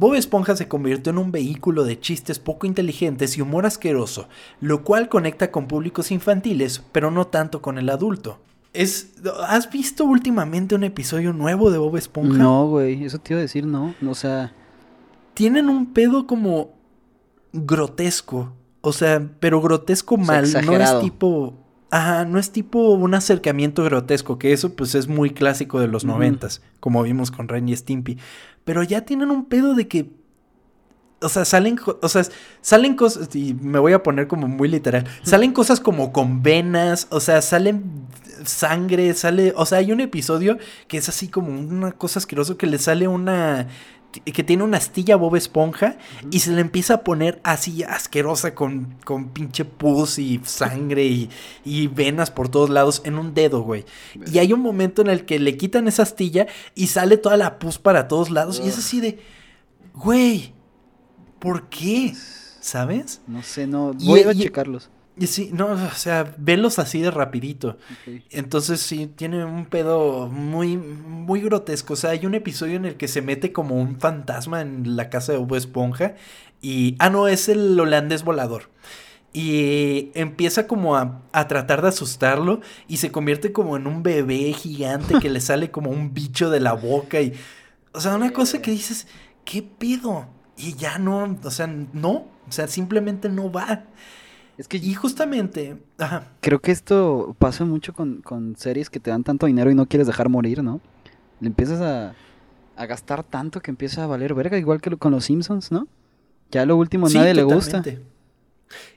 [0.00, 4.28] Bob Esponja se convirtió en un vehículo de chistes poco inteligentes y humor asqueroso,
[4.62, 8.38] lo cual conecta con públicos infantiles, pero no tanto con el adulto.
[8.72, 9.12] Es,
[9.46, 12.38] ¿Has visto últimamente un episodio nuevo de Bob Esponja?
[12.38, 13.94] No, güey, eso te iba a decir, no.
[14.08, 14.54] O sea,
[15.34, 16.70] Tienen un pedo como
[17.52, 18.54] grotesco.
[18.80, 20.50] O sea, pero grotesco sea, mal.
[20.64, 21.52] no es tipo.
[21.90, 26.04] Ajá, no es tipo un acercamiento grotesco, que eso pues es muy clásico de los
[26.04, 28.16] noventas, como vimos con Ren y Stimpy.
[28.64, 30.10] Pero ya tienen un pedo de que.
[31.22, 32.24] O sea, salen, o sea,
[32.62, 37.08] salen cosas, y me voy a poner como muy literal, salen cosas como con venas,
[37.10, 38.06] o sea, salen
[38.44, 40.56] sangre, sale, o sea, hay un episodio
[40.88, 43.68] que es así como una cosa asquerosa que le sale una,
[44.24, 45.96] que tiene una astilla Bob Esponja
[46.32, 51.30] y se le empieza a poner así asquerosa con, con pinche pus y sangre y,
[51.64, 53.84] y venas por todos lados en un dedo, güey.
[54.32, 57.58] Y hay un momento en el que le quitan esa astilla y sale toda la
[57.60, 59.20] pus para todos lados y es así de,
[59.94, 60.54] güey,
[61.38, 62.14] ¿por qué?
[62.60, 63.20] ¿Sabes?
[63.26, 63.92] no sé, no.
[63.98, 64.90] Y- Voy a y- checarlos.
[65.16, 67.76] Y sí, no, o sea, velos así de rapidito.
[68.30, 71.92] Entonces sí, tiene un pedo muy, muy grotesco.
[71.92, 75.10] O sea, hay un episodio en el que se mete como un fantasma en la
[75.10, 76.14] casa de Bob Esponja.
[76.62, 76.96] Y.
[76.98, 78.70] Ah, no, es el holandés volador.
[79.32, 82.60] Y empieza como a, a tratar de asustarlo.
[82.88, 86.60] Y se convierte como en un bebé gigante que le sale como un bicho de
[86.60, 87.20] la boca.
[87.20, 87.34] Y.
[87.92, 89.06] O sea, una cosa que dices,
[89.44, 90.28] ¿qué pedo?
[90.56, 92.28] Y ya no, o sea, no.
[92.48, 93.84] O sea, simplemente no va.
[94.60, 95.78] Es que Y justamente.
[95.98, 96.28] Ajá.
[96.40, 99.86] creo que esto pasa mucho con, con series que te dan tanto dinero y no
[99.86, 100.80] quieres dejar morir, ¿no?
[101.40, 102.14] Le empiezas a,
[102.76, 105.88] a gastar tanto que empieza a valer verga, igual que con los Simpsons, ¿no?
[106.50, 107.82] Ya lo último Sí, nadie le gusta.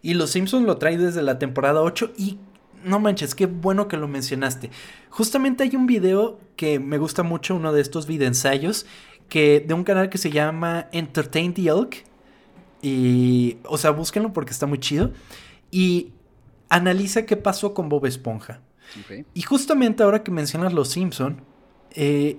[0.02, 2.38] Y Los Simpsons lo trae desde la temporada 8 y
[2.84, 4.70] no manches, qué bueno que lo mencionaste.
[5.10, 8.86] Justamente hay un video que me gusta mucho, uno de estos videoensayos,
[9.30, 12.04] que de un canal que se llama Entertain the Elk.
[12.82, 15.12] Y, o sea, búsquenlo porque está muy chido.
[15.74, 16.12] Y
[16.70, 18.62] analiza qué pasó con Bob Esponja.
[19.34, 21.42] Y justamente ahora que mencionas Los Simpson,
[21.96, 22.38] eh,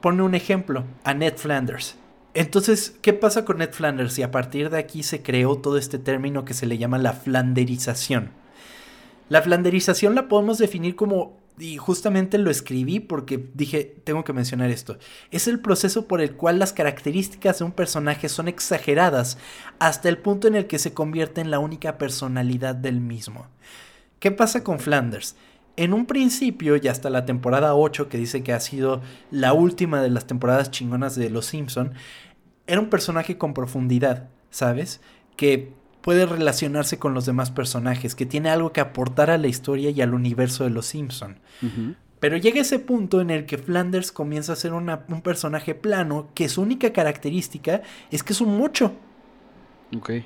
[0.00, 1.96] pone un ejemplo, a Ned Flanders.
[2.32, 4.16] Entonces, ¿qué pasa con Ned Flanders?
[4.18, 7.12] Y a partir de aquí se creó todo este término que se le llama la
[7.12, 8.30] flanderización.
[9.28, 14.70] La flanderización la podemos definir como, y justamente lo escribí porque dije, tengo que mencionar
[14.70, 14.98] esto,
[15.30, 19.38] es el proceso por el cual las características de un personaje son exageradas
[19.78, 23.46] hasta el punto en el que se convierte en la única personalidad del mismo.
[24.18, 25.36] ¿Qué pasa con Flanders?
[25.76, 30.02] En un principio, y hasta la temporada 8, que dice que ha sido la última
[30.02, 31.92] de las temporadas chingonas de Los Simpson,
[32.66, 35.00] era un personaje con profundidad, ¿sabes?
[35.36, 39.90] Que puede relacionarse con los demás personajes, que tiene algo que aportar a la historia
[39.90, 41.38] y al universo de Los Simpson.
[42.20, 46.28] Pero llega ese punto en el que Flanders comienza a ser una- un personaje plano,
[46.34, 48.92] que su única característica es que es un mucho.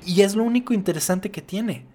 [0.05, 1.85] Y es lo único interesante que tiene.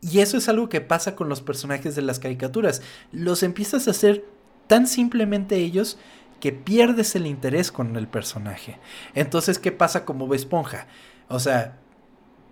[0.00, 2.82] Y eso es algo que pasa con los personajes de las caricaturas.
[3.12, 4.24] Los empiezas a hacer
[4.66, 5.98] tan simplemente ellos
[6.40, 8.78] que pierdes el interés con el personaje.
[9.14, 10.88] Entonces, ¿qué pasa con Bob Esponja?
[11.28, 11.78] O sea,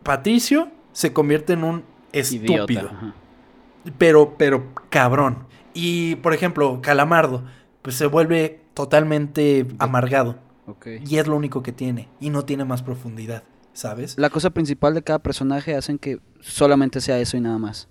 [0.03, 2.66] Patricio se convierte en un estúpido.
[2.66, 3.14] Idiota.
[3.98, 5.46] Pero, pero cabrón.
[5.72, 7.44] Y, por ejemplo, Calamardo,
[7.82, 10.38] pues se vuelve totalmente amargado.
[10.66, 10.86] Ok.
[11.07, 12.09] Y es lo único que tiene.
[12.20, 14.18] Y no tiene más profundidad, ¿sabes?
[14.18, 17.88] La cosa principal de cada personaje hacen que solamente sea eso y nada más.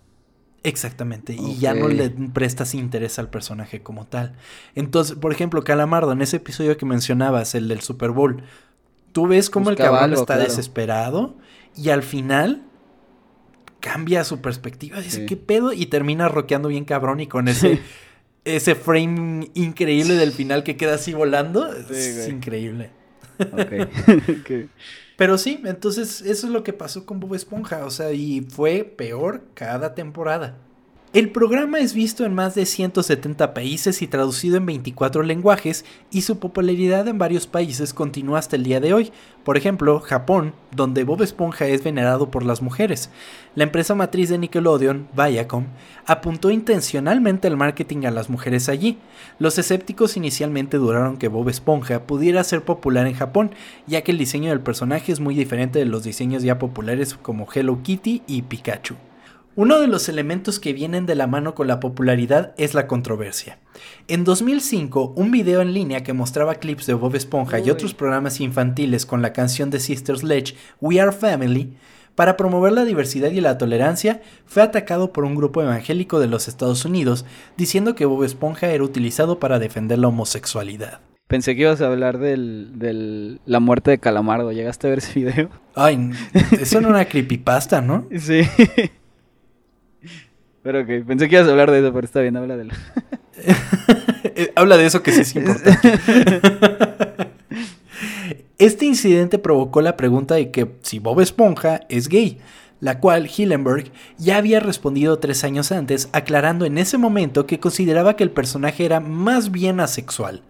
[0.64, 1.34] Exactamente.
[1.34, 4.36] Y ya no le prestas interés al personaje como tal.
[4.76, 8.44] Entonces, por ejemplo, Calamardo, en ese episodio que mencionabas, el del Super Bowl,
[9.14, 10.50] tú ves cómo el cabrón algo, está claro.
[10.50, 11.38] desesperado
[11.76, 12.64] y al final
[13.80, 15.26] cambia su perspectiva, dice, Sí.
[15.26, 15.72] ¿qué pedo?
[15.74, 17.80] Y termina rockeando bien cabrón y con ese,
[18.46, 21.74] ese frame increíble del final que queda así volando.
[21.74, 22.30] es güey.
[22.32, 22.92] increíble.
[23.40, 23.90] Ok.
[24.42, 24.70] Ok.
[25.16, 28.86] Pero sí, entonces eso es lo que pasó con Bob Esponja, o sea, y fue
[28.86, 30.58] peor cada temporada.
[31.12, 36.22] El programa es visto en más de 170 países y traducido en 24 lenguajes y
[36.22, 39.12] su popularidad en varios países continúa hasta el día de hoy.
[39.44, 43.10] Por ejemplo, Japón, donde Bob Esponja es venerado por las mujeres.
[43.56, 45.66] La empresa matriz de Nickelodeon, Viacom,
[46.06, 49.00] apuntó intencionalmente el marketing a las mujeres allí.
[49.40, 53.50] Los escépticos inicialmente duraron que Bob Esponja pudiera ser popular en Japón,
[53.88, 57.48] ya que el diseño del personaje es muy diferente de los diseños ya populares como
[57.52, 59.09] Hello Kitty y Pikachu.
[59.56, 63.60] Uno de los elementos que vienen de la mano con la popularidad es la controversia.
[64.08, 68.40] En 2005, un video en línea que mostraba clips de Bob Esponja y otros programas
[68.40, 71.74] infantiles con la canción de Sister Sledge, We Are Family,
[72.16, 76.48] para promover la diversidad y la tolerancia, fue atacado por un grupo evangélico de los
[76.48, 77.26] Estados Unidos,
[77.58, 81.00] diciendo que Bob Esponja era utilizado para defender la homosexualidad.
[81.28, 84.52] Pensé que ibas a hablar del, del la muerte de Calamardo.
[84.52, 85.50] ¿Llegaste a ver ese video?
[85.76, 86.12] Ay,
[86.60, 88.08] eso era una creepypasta, ¿no?
[88.20, 88.42] Sí.
[90.72, 92.74] Pero ok, pensé que ibas a hablar de eso, pero está bien, habla de lo...
[94.36, 95.80] Eh, Habla de eso que sí es importante.
[98.60, 102.38] Este incidente provocó la pregunta de que si Bob Esponja es gay,
[102.82, 108.16] la cual Hillenberg ya había respondido tres años antes, aclarando en ese momento que consideraba
[108.16, 110.44] que el personaje era más bien asexual.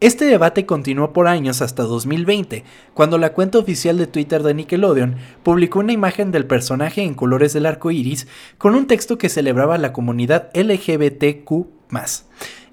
[0.00, 2.64] Este debate continuó por años hasta 2020,
[2.94, 7.52] cuando la cuenta oficial de Twitter de Nickelodeon publicó una imagen del personaje en colores
[7.52, 8.26] del arco iris
[8.58, 11.66] con un texto que celebraba a la comunidad LGBTQ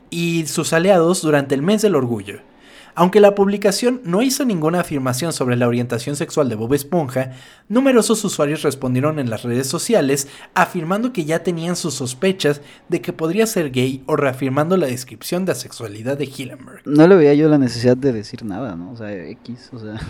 [0.09, 2.50] y sus aliados durante el mes del orgullo.
[2.95, 7.31] Aunque la publicación no hizo ninguna afirmación sobre la orientación sexual de Bob Esponja,
[7.69, 13.13] numerosos usuarios respondieron en las redes sociales afirmando que ya tenían sus sospechas de que
[13.13, 16.81] podría ser gay o reafirmando la descripción de asexualidad de Hillenberg.
[16.85, 18.91] No le veía yo la necesidad de decir nada, ¿no?
[18.91, 19.99] O sea, X, o sea...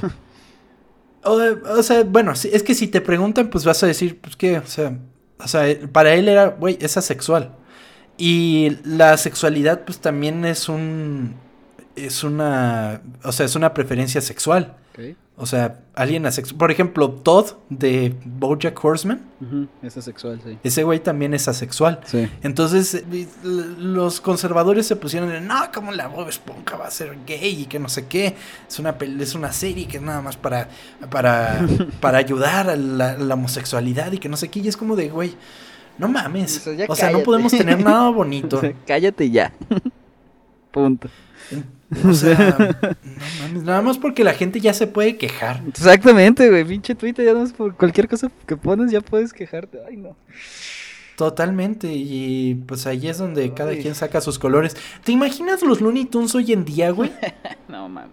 [1.23, 1.39] O,
[1.77, 4.65] o sea, bueno, es que si te preguntan, pues vas a decir, pues qué, o
[4.65, 4.97] sea,
[5.37, 7.55] o sea, para él era, güey, es asexual.
[8.17, 11.35] Y la sexualidad, pues también es un,
[11.95, 14.75] es una, o sea, es una preferencia sexual.
[15.37, 16.57] O sea, alguien asexual.
[16.59, 20.59] Por ejemplo, Todd de Bojack Horseman, Ujú, Es asexual, sí.
[20.63, 21.99] ese güey también es asexual.
[22.05, 22.29] Sí.
[22.43, 27.17] Entonces, eh, los conservadores se pusieron de, no, como la Bob Esponja va a ser
[27.25, 28.35] gay y que no sé qué.
[28.69, 30.67] Es una, es una serie que es nada más para,
[31.09, 31.65] para,
[32.01, 34.59] para ayudar a la, la homosexualidad y que no sé qué.
[34.59, 35.33] Y es como de, güey,
[35.97, 36.67] no mames.
[36.87, 38.61] O sea, no podemos tener nada bonito.
[38.85, 39.51] Cállate ya.
[40.71, 41.09] Punto.
[42.07, 42.57] O sea,
[43.11, 45.61] no mames, nada más porque la gente ya se puede quejar.
[45.67, 46.63] Exactamente, güey.
[46.63, 49.79] Pinche Twitter, ya no es por cualquier cosa que pones, ya puedes quejarte.
[49.87, 50.15] Ay, no.
[51.17, 54.75] Totalmente, y pues ahí es donde cada quien saca sus colores.
[55.03, 57.11] ¿Te imaginas los Looney Tunes hoy en día, güey?
[57.67, 58.11] No mames.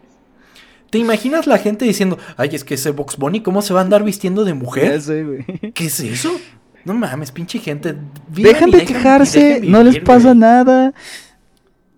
[0.91, 3.83] ¿Te imaginas la gente diciendo, ay, es que ese Box Bunny, ¿cómo se va a
[3.83, 5.01] andar vistiendo de Ya mujer?
[5.03, 5.45] sé, güey.
[5.73, 6.39] ¿Qué es eso?
[6.85, 7.95] No mames, pinche gente.
[8.29, 10.39] vivan Dejan de quejarse, no les pasa güey.
[10.39, 10.95] nada.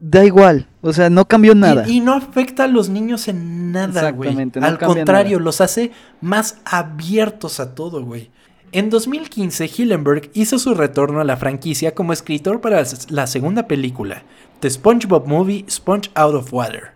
[0.01, 0.66] Da igual.
[0.80, 1.86] O sea, no cambió nada.
[1.86, 4.34] Y, y no afecta a los niños en nada, güey.
[4.34, 5.44] No Al contrario, nada.
[5.44, 8.30] los hace más abiertos a todo, güey.
[8.72, 14.22] En 2015, Hillenberg hizo su retorno a la franquicia como escritor para la segunda película,
[14.61, 16.92] The SpongeBob Movie Sponge Out of Water.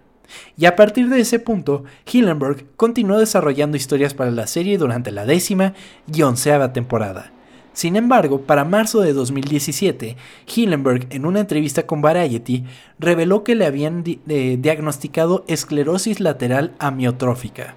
[0.57, 5.27] Y a partir de ese punto, Hillenberg continuó desarrollando historias para la serie durante la
[5.27, 5.75] décima
[6.13, 7.34] y onceava temporada.
[7.75, 10.16] Sin embargo, para marzo de 2017,
[10.47, 12.64] Hillenberg, en una entrevista con Variety,
[13.01, 17.75] reveló que le habían eh, diagnosticado esclerosis lateral amiotrófica,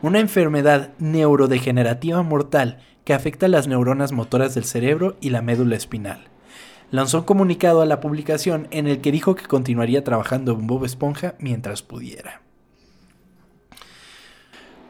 [0.00, 6.28] una enfermedad neurodegenerativa mortal que afecta las neuronas motoras del cerebro y la médula espinal.
[6.92, 10.84] Lanzó un comunicado a la publicación en el que dijo que continuaría trabajando en Bob
[10.84, 12.42] Esponja mientras pudiera.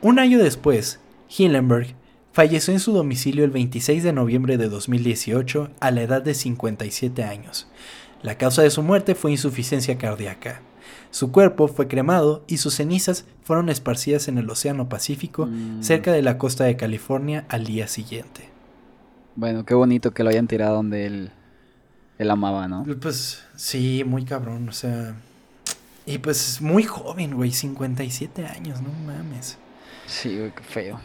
[0.03, 1.01] Un año después,
[1.35, 1.95] Hillenberg
[2.33, 7.23] falleció en su domicilio el 26 de noviembre de 2018 a la edad de 57
[7.25, 7.67] años.
[8.23, 10.61] La causa de su muerte fue insuficiencia cardíaca.
[11.11, 15.83] Su cuerpo fue cremado y sus cenizas fueron esparcidas en el Océano Pacífico Mm.
[15.83, 18.49] cerca de la costa de California al día siguiente.
[19.35, 21.31] Bueno, qué bonito que lo hayan tirado donde él,
[22.19, 22.85] él amaba, ¿no?
[23.01, 25.15] Pues sí, muy cabrón, o sea.
[26.07, 29.59] Y pues muy joven, güey, 57 años, no mames.
[30.07, 31.01] Sí, güey, qué feo.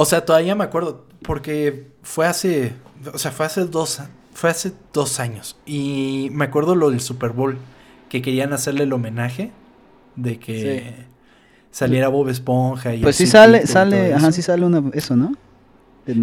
[0.00, 2.72] O sea, todavía me acuerdo, porque fue hace,
[3.12, 4.00] o sea, fue hace dos,
[4.32, 5.56] fue hace dos años.
[5.66, 7.58] Y me acuerdo lo del Super Bowl,
[8.08, 9.50] que querían hacerle el homenaje
[10.14, 11.06] de que
[11.72, 15.32] saliera Bob Esponja y Pues sí sale, sale, ajá, sí sale una, eso, ¿no?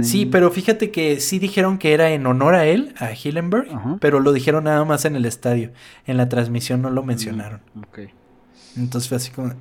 [0.04, 3.98] Sí, pero fíjate que sí dijeron que era en honor a él, a Hillenberg, Ajá.
[4.00, 5.74] pero lo dijeron nada más en el estadio.
[6.08, 7.60] En la transmisión no lo mencionaron.
[7.78, 8.00] Ok.
[8.78, 9.54] Entonces fue así como...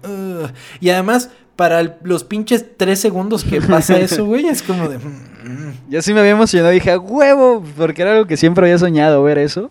[0.80, 4.98] Y además, para el- los pinches tres segundos que pasa eso, güey, es como de...
[4.98, 5.90] "Mm".
[5.90, 9.22] Yo sí me había emocionado, dije, "A huevo, porque era algo que siempre había soñado
[9.22, 9.70] ver eso.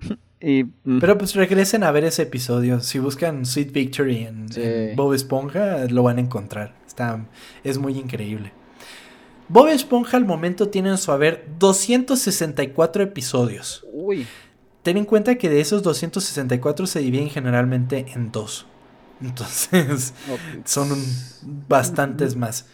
[0.40, 2.80] y mm, Pero pues regresen a ver ese episodio.
[2.80, 4.60] Si buscan Sweet Victory en, Sí.
[4.62, 6.74] en Bob Esponja, lo van a encontrar.
[6.86, 7.24] Está,
[7.64, 8.52] es muy increíble.
[9.48, 13.84] Bob Esponja al momento tiene en su haber 264 episodios.
[13.92, 14.26] uy,
[14.82, 18.66] Ten en cuenta que de esos 264 se dividen generalmente en dos.
[19.20, 20.66] Entonces, ok.
[20.66, 21.04] son un-
[21.68, 22.66] bastantes más.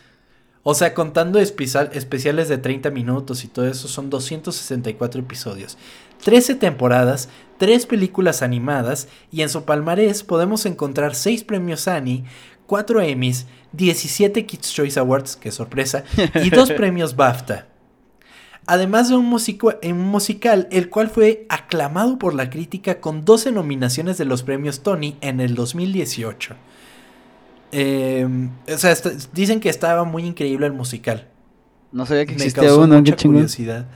[0.64, 5.76] O sea, contando especial- especiales de 30 minutos y todo eso, son 264 episodios.
[6.24, 7.28] 13 temporadas,
[7.58, 12.24] 3 películas animadas y en su palmarés podemos encontrar 6 premios Annie,
[12.68, 16.04] 4 Emmys, 17 Kids Choice Awards, qué sorpresa,
[16.44, 17.66] y 2 premios BAFTA.
[18.66, 23.50] Además de un, musico- un musical, el cual fue aclamado por la crítica con 12
[23.52, 26.54] nominaciones de los premios Tony en el 2018.
[27.72, 28.26] Eh,
[28.72, 28.94] o sea,
[29.32, 31.28] dicen que estaba muy increíble el musical.
[31.90, 33.86] No sabía que Me existía causó uno, qué mucha curiosidad.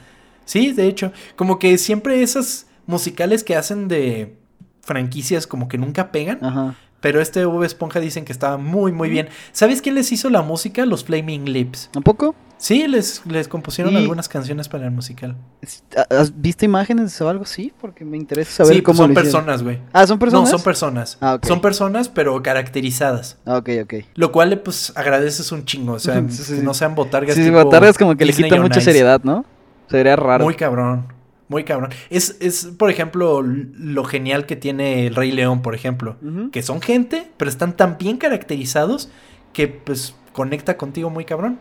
[0.45, 4.37] Sí, de hecho, como que siempre esas musicales que hacen de
[4.83, 6.75] franquicias como que nunca pegan, Ajá.
[7.01, 9.29] pero este Bob Esponja dicen que estaba muy muy bien.
[9.53, 10.87] ¿Sabes quién les hizo la música?
[10.87, 11.91] Los Flaming Lips.
[11.97, 12.35] ¿Un poco?
[12.59, 15.37] Sí, les, les compusieron Y- algunas canciones para el musical.
[16.11, 17.73] ¿Has visto imágenes o algo así?
[17.81, 19.79] Porque me interesa saber sí, pues cómo son lo personas, güey.
[19.93, 20.51] Ah, ¿son personas?
[20.51, 21.19] No, son personas.
[21.21, 21.45] Ah, ok.
[21.47, 23.39] Son personas, pero caracterizadas.
[23.45, 23.95] Ah, ok, ok.
[24.15, 25.93] Lo cual, le, pues, agradeces un chingo.
[25.95, 26.65] O sea, Sí, sí, que sí.
[26.65, 27.35] no sean botargas.
[27.35, 28.87] Sí, tipo botargas como que le quitan mucha Ice.
[28.91, 29.45] seriedad, ¿no?
[29.91, 30.45] Sería raro.
[30.45, 31.13] Muy cabrón.
[31.49, 31.91] Muy cabrón.
[32.11, 36.17] Es, es, por ejemplo, lo genial que tiene el Rey León, por ejemplo.
[36.51, 39.11] Que son gente, pero están tan bien caracterizados
[39.53, 41.59] que, pues, conecta contigo muy cabrón.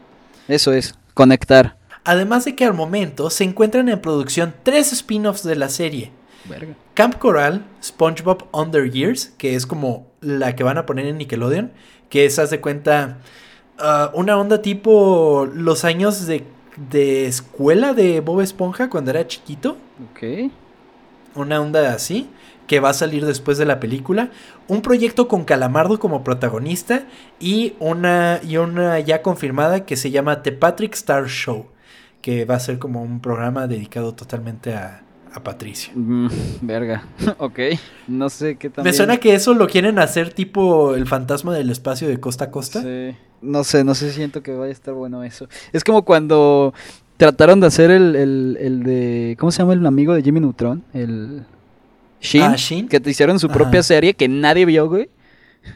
[0.48, 1.78] Eso es, conectar.
[2.04, 6.12] Además de que al momento se encuentran en producción tres spin-offs de la serie.
[6.48, 6.76] Verga.
[6.94, 11.72] Camp Coral, SpongeBob Under Years, que es como la que van a poner en Nickelodeon,
[12.10, 13.18] que es, haz de cuenta,
[13.80, 16.46] ah, una onda tipo los años de,
[16.92, 19.78] de escuela de Bob Esponja cuando era chiquito,
[20.12, 20.52] Ok.
[21.34, 22.30] una onda así,
[22.68, 24.32] que va a salir después de la película,
[24.68, 27.08] un proyecto con Calamardo como protagonista
[27.40, 31.68] y una, y una ya confirmada que se llama The Patrick Star Show,
[32.22, 35.94] que va a ser como un programa dedicado totalmente a, a Patricio.
[35.96, 36.28] Mm,
[36.62, 37.06] verga.
[37.38, 37.60] ok.
[38.08, 38.92] No sé qué también.
[38.92, 42.52] Me suena que eso lo quieren hacer tipo el fantasma del espacio de costa a
[42.52, 42.82] costa.
[42.82, 43.16] Sí.
[43.42, 45.48] No sé, no sé, siento que vaya a estar bueno eso.
[45.72, 46.74] Es como cuando
[47.18, 49.38] trataron de hacer el, el, el de...
[49.40, 50.84] ¿Cómo se llama el amigo de Jimmy Neutron?
[50.94, 51.46] El...
[52.26, 52.42] Shin.
[52.44, 52.88] Ah, Shin.
[52.88, 53.84] Que te hicieron su propia Ajá.
[53.84, 55.10] serie que nadie vio, güey.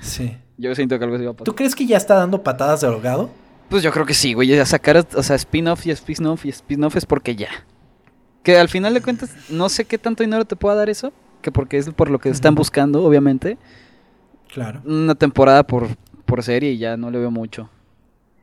[0.01, 0.35] Sí.
[0.57, 1.45] Yo siento que algo así va a pasar.
[1.45, 3.29] ¿Tú crees que ya está dando patadas de ahogado?
[3.69, 4.47] Pues yo creo que sí, güey.
[4.49, 7.49] Ya sacar, o sea, spin-off y spin-off y spin-off es porque ya.
[8.43, 11.13] Que al final de cuentas, no sé qué tanto dinero te pueda dar eso.
[11.41, 13.57] Que porque es por lo que están buscando, obviamente.
[14.53, 14.81] Claro.
[14.85, 15.87] Una temporada por,
[16.25, 17.69] por serie y ya no le veo mucho.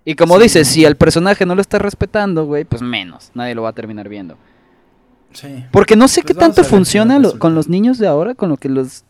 [0.05, 0.45] Y como Sí.
[0.45, 3.31] dices, si el personaje no lo está respetando, güey, pues menos.
[3.35, 4.39] Nadie lo va a terminar viendo.
[5.37, 5.65] Sí.
[5.71, 8.49] Porque no sé Pues qué tanto a funciona lo- con los niños de ahora, con
[8.49, 9.05] lo que los.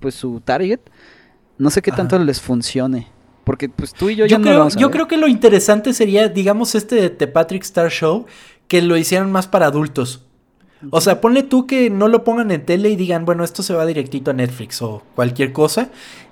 [0.00, 0.80] Pues su target.
[1.58, 1.98] No sé qué Ajá.
[1.98, 3.08] tanto les funcione.
[3.44, 4.92] Porque pues tú y yo, Yo, ya no lo creo, vamos a yo ver.
[4.94, 8.26] creo que lo interesante sería, digamos, este de The Patrick Star Show,
[8.68, 10.22] que lo hicieran más para adultos.
[10.90, 13.72] O sea, ponle tú que no lo pongan en tele y digan, bueno, esto se
[13.72, 15.88] va directito a Netflix o cualquier cosa.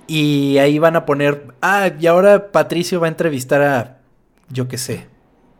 [0.07, 3.97] Y ahí van a poner, ah, y ahora Patricio va a entrevistar a,
[4.49, 5.07] yo qué sé,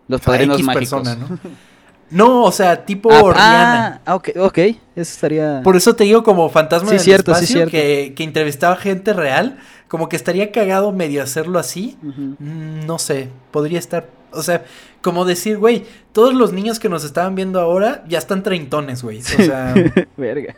[0.08, 1.02] Los a padrinos X mágicos.
[1.02, 1.40] persona, ¿no?
[2.12, 4.02] No, o sea, tipo Ah, Rihanna.
[4.06, 4.58] ah, ok, ok.
[4.58, 5.62] Eso estaría.
[5.64, 7.72] Por eso te digo como fantasma Sí, del cierto, sí, espacio cierto.
[7.72, 11.98] Que, que entrevistaba gente real, como que estaría cagado medio hacerlo así.
[12.02, 14.64] Mm, No sé, podría estar, o sea,
[15.02, 19.20] como decir, güey, todos los niños que nos estaban viendo ahora ya están treintones, güey.
[19.20, 19.74] O sea,
[20.18, 20.56] Verga.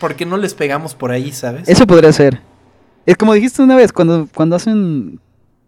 [0.00, 1.68] ¿por qué no les pegamos por ahí, sabes?
[1.68, 2.40] Eso podría ser.
[3.06, 5.20] Es como dijiste una vez, cuando, cuando hacen.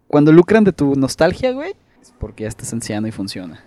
[0.07, 1.73] Cuando lucran de tu nostalgia, güey.
[2.01, 3.63] Es porque ya estás anciano y funciona.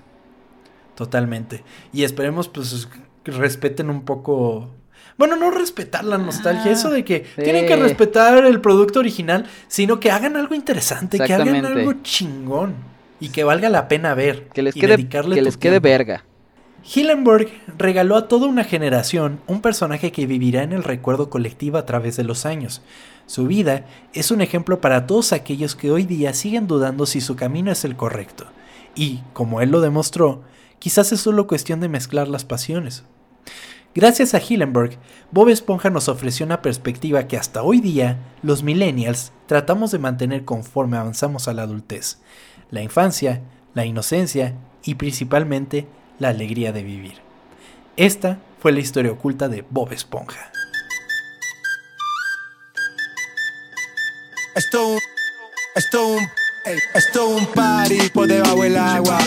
[0.95, 1.65] Totalmente.
[1.93, 2.89] Y esperemos, pues,
[3.23, 4.71] que respeten un poco.
[5.17, 7.43] Bueno, no respetar la nostalgia, Ah, eso de que sí.
[7.43, 12.75] tienen que respetar el producto original, sino que hagan algo interesante, que hagan algo chingón.
[13.21, 14.49] y que valga la pena ver.
[14.49, 16.25] Que les y quede, dedicarle que les quede verga.
[16.85, 21.87] Hillenburg regaló a toda una generación un personaje que vivirá en el recuerdo colectivo a
[21.87, 22.83] través de los años.
[23.27, 27.37] Su vida es un ejemplo para todos aquellos que hoy día siguen dudando si su
[27.37, 28.47] camino es el correcto.
[28.95, 30.43] Y, como él lo demostró,
[30.85, 33.05] quizás es solo cuestión de mezclar las pasiones.
[33.95, 34.99] Gracias a Hillenburg,
[35.31, 40.45] Bob Esponja nos ofreció una perspectiva que hasta hoy día los millennials tratamos de mantener
[40.45, 42.19] conforme avanzamos a la adultez.
[42.71, 43.41] La infancia,
[43.73, 45.87] la inocencia y principalmente
[46.19, 47.15] la alegría de vivir.
[47.97, 50.53] Esta fue la historia oculta de Bob Esponja.
[54.55, 54.99] Esto
[55.77, 56.19] esto
[56.95, 59.19] esto un party por debajo del agua.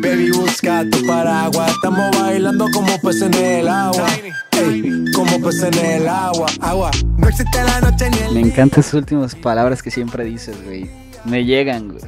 [0.00, 1.70] Baby, busca tu paraguas.
[1.70, 4.08] Estamos bailando como peces en el agua.
[4.52, 6.46] Ey, como peces en el agua.
[6.60, 6.90] Agua.
[7.18, 10.90] No existe la noche ni el Me encantan esas últimas palabras que siempre dices, güey.
[11.24, 12.02] Me llegan, güey.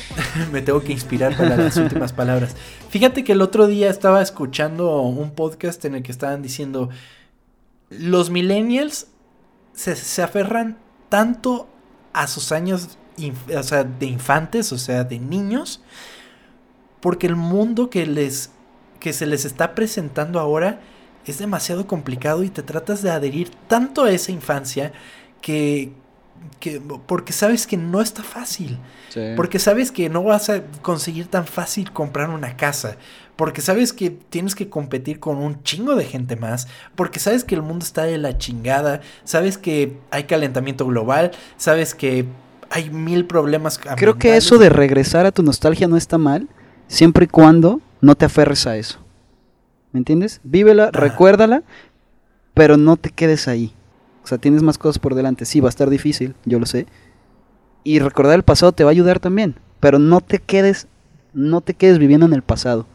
[0.52, 2.54] Me tengo que inspirar para las últimas palabras.
[2.90, 6.90] Fíjate que el otro día estaba escuchando un podcast en el que estaban diciendo,
[7.88, 9.06] los millennials
[9.72, 11.68] se, se aferran tanto
[12.12, 12.98] a sus años
[13.56, 15.80] o sea, de infantes, o sea, de niños,
[17.00, 18.50] porque el mundo que les
[19.00, 20.80] que se les está presentando ahora
[21.26, 24.92] es demasiado complicado y te tratas de adherir tanto a esa infancia
[25.40, 25.92] que,
[26.60, 28.78] que porque sabes que no está fácil.
[29.08, 29.20] Sí.
[29.36, 32.96] Porque sabes que no vas a conseguir tan fácil comprar una casa.
[33.36, 36.68] Porque sabes que tienes que competir con un chingo de gente más.
[36.94, 39.00] Porque sabes que el mundo está de la chingada.
[39.24, 41.32] Sabes que hay calentamiento global.
[41.56, 42.26] Sabes que
[42.70, 43.78] hay mil problemas.
[43.96, 46.48] Creo que eso de regresar a tu nostalgia no está mal,
[46.86, 48.98] siempre y cuando no te aferres a eso.
[49.92, 50.40] ¿Me entiendes?
[50.44, 51.62] Vívela, recuérdala,
[52.54, 53.74] pero no te quedes ahí.
[54.22, 55.44] O sea, tienes más cosas por delante.
[55.44, 56.86] Sí, va a estar difícil, yo lo sé.
[57.82, 60.86] Y recordar el pasado te va a ayudar también, pero no te quedes
[61.32, 62.86] no te quedes viviendo en el pasado.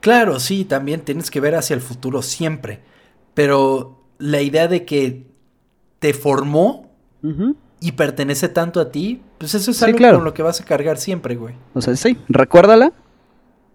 [0.00, 2.80] Claro, sí, también tienes que ver hacia el futuro siempre.
[3.34, 5.26] Pero la idea de que
[5.98, 6.90] te formó.
[7.80, 10.18] Y pertenece tanto a ti, pues eso es Sí, algo claro.
[10.18, 11.54] con lo que vas a cargar siempre, güey.
[11.74, 12.92] O sea, sí, recuérdala,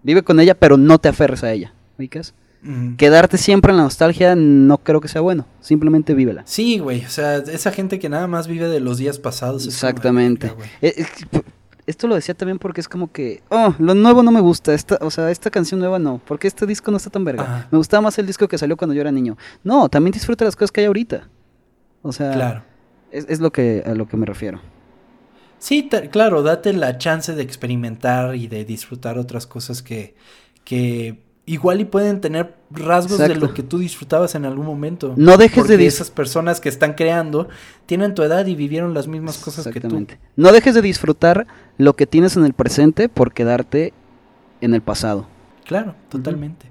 [0.02, 1.72] vive con ella, pero no te aferres a ella.
[1.98, 2.34] ¿Ubicas?
[2.96, 5.46] Quedarte siempre en la nostalgia no creo que sea bueno.
[5.60, 6.42] Simplemente vívela.
[6.46, 9.62] Sí, güey, o sea, esa gente que nada más vive de los días pasados.
[9.66, 10.52] es como, Exactamente.
[10.82, 11.40] Eh, eh,
[11.86, 14.98] esto lo decía también porque es como que, oh, lo nuevo no me gusta, esta,
[15.00, 17.44] o sea, esta canción nueva no, porque este disco no está tan verga.
[17.44, 17.68] Ajá.
[17.70, 19.36] Me gustaba más el disco que salió cuando yo era niño.
[19.62, 21.28] No, también disfruta las cosas que hay ahorita.
[22.02, 22.62] O sea, Claro.
[23.16, 24.60] Es, es lo que a lo que me refiero.
[25.58, 30.14] Sí, claro, date la chance de experimentar y de disfrutar otras cosas que,
[30.64, 35.14] que igual y pueden tener rasgos de lo que tú disfrutabas en algún momento.
[35.16, 37.48] No dejes de Porque dis- esas personas que están creando
[37.86, 39.86] tienen tu edad y vivieron las mismas cosas que tú.
[39.86, 40.18] Exactamente.
[40.36, 41.46] No dejes de disfrutar
[41.78, 43.92] lo que tienes en el presente por quedarte
[44.60, 45.26] en el pasado.
[45.64, 46.66] Claro, totalmente.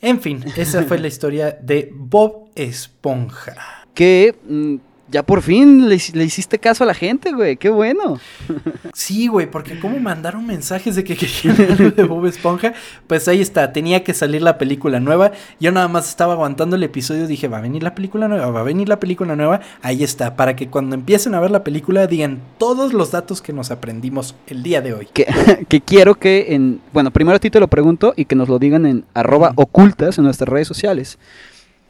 [0.00, 3.54] En fin, esa fue la historia de Bob Esponja.
[3.92, 4.76] Que mm,
[5.10, 7.56] ya por fin le, hici- le hiciste caso a la gente, güey.
[7.56, 8.18] Qué bueno.
[8.92, 12.74] Sí, güey, porque como mandaron mensajes de que querían algo de Bob Esponja,
[13.06, 15.30] pues ahí está, tenía que salir la película nueva.
[15.60, 18.60] Yo nada más estaba aguantando el episodio, dije, va a venir la película nueva, va
[18.60, 19.60] a venir la película nueva.
[19.80, 23.52] Ahí está, para que cuando empiecen a ver la película digan todos los datos que
[23.52, 25.08] nos aprendimos el día de hoy.
[25.12, 25.26] que,
[25.68, 26.80] que quiero que en...
[26.92, 30.18] Bueno, primero a ti te lo pregunto y que nos lo digan en arroba ocultas
[30.18, 31.16] en nuestras redes sociales.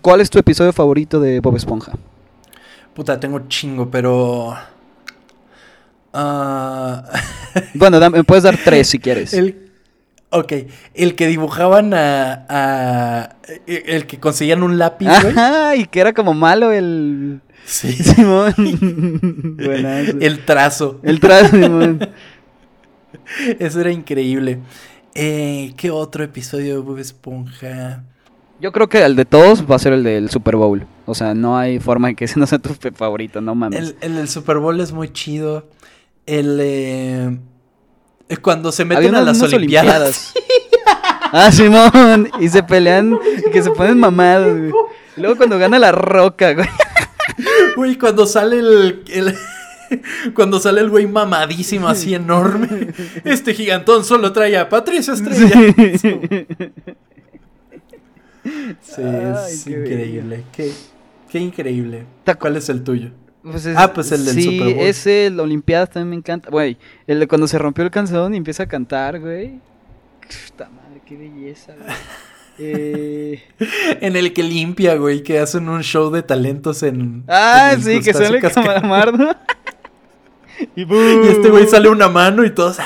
[0.03, 1.93] ¿Cuál es tu episodio favorito de Bob Esponja?
[2.95, 4.55] Puta, tengo chingo, pero...
[6.13, 7.05] ah,
[7.75, 9.33] Bueno, dame- me puedes dar tres si quieres.
[9.35, 9.67] el...
[10.33, 10.53] Ok,
[10.95, 13.37] el que dibujaban a, a-
[13.67, 15.33] El que conseguían un lápiz, güey.
[15.37, 17.41] Ajá, y que era como malo el...
[17.65, 17.93] Sí.
[18.03, 18.55] Simón.
[19.57, 20.17] Buenazo.
[20.21, 21.01] El trazo.
[21.03, 22.09] El trazo, Simón.
[23.59, 24.61] Eso era increíble.
[25.17, 28.05] Eh, ¿Qué otro episodio de Bob Esponja?
[28.61, 30.87] Yo creo que el de todos va a ser el del Super Bowl.
[31.11, 33.97] O sea, no hay forma de que ese no sea tu favorito, no mames.
[34.01, 35.69] El, el Super Bowl es muy chido.
[36.27, 36.59] El.
[36.61, 37.39] eh,
[38.29, 40.33] eh, cuando se meten a las Olimpiadas.
[41.33, 42.31] ah, Simón.
[42.41, 44.71] Y se pelean, y que se ponen mamados, güey.
[45.17, 46.69] Y luego cuando gana la roca, güey.
[47.77, 49.03] Güey, cuando sale el.
[49.09, 49.37] el-
[50.35, 52.93] cuando sale el güey mamadísimo, así enorme.
[53.25, 55.49] Este gigantón solo trae a Patricia Estrella.
[58.83, 60.45] Sí, es qué increíble.
[60.53, 60.73] Qué,
[61.31, 62.05] qué increíble.
[62.25, 63.11] ¿Te acu- ¿Cuál es el tuyo?
[63.43, 64.85] Pues es- Ah, pues el del sí, Super Bowl.
[64.87, 66.51] ese, el Olimpiadas también me encanta.
[66.51, 66.77] Güey,
[67.07, 69.59] el de cuando se rompió el canción y empieza a cantar, güey.
[70.51, 71.89] Puta madre, qué belleza, güey.
[72.63, 73.43] Eh,
[74.03, 77.25] En el que limpia, güey, que hacen un show de talentos en.
[77.27, 78.75] Ah, en sí, que sale cascabel.
[78.75, 79.31] Calamardo.
[80.77, 82.77] y, Y este güey sale una mano y todos.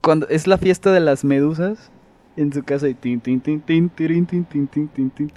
[0.00, 1.91] cuando es la fiesta de las medusas
[2.36, 5.10] en su casa y tin tin tin tin tin tin tin tin tin.
[5.10, 5.30] tin.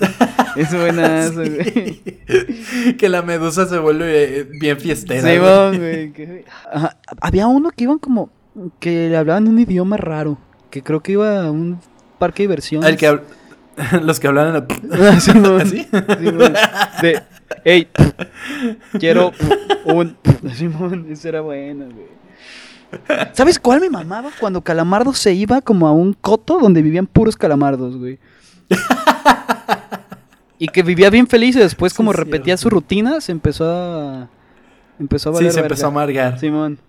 [0.56, 2.02] Es buenazo, güey.
[2.28, 2.94] Sí.
[2.98, 5.22] que la medusa se vuelve eh, bien fiestera.
[5.22, 5.36] güey.
[5.36, 6.12] Simón, güey.
[6.14, 8.30] que- Ajá, Había uno que iban como
[8.80, 10.38] que le hablaban un idioma raro,
[10.72, 11.80] que creo que iba a un
[12.20, 12.90] parque de diversiones.
[12.90, 13.22] El que hab-
[14.04, 15.62] Los que hablan Ah, Simón.
[15.62, 15.86] ¿Así?
[16.20, 16.54] Simón.
[17.02, 17.22] De,
[17.66, 17.88] hey,
[19.00, 19.34] quiero
[19.86, 20.16] un...
[20.54, 22.08] Simón, eso era bueno, güey.
[23.34, 24.30] ¿Sabes cuál me mamaba?
[24.40, 28.20] Cuando Calamardo se iba como a un coto donde vivían puros calamardos, güey.
[30.58, 34.30] Y que vivía bien feliz y después Sí, como repetía su rutina, se empezó a...
[35.00, 36.40] Empezó a Sí, valer se empezó a amargar.
[36.40, 36.80] Simón.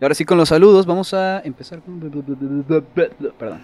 [0.00, 1.98] Y ahora sí con los saludos, vamos a empezar con...
[3.38, 3.60] Perdón.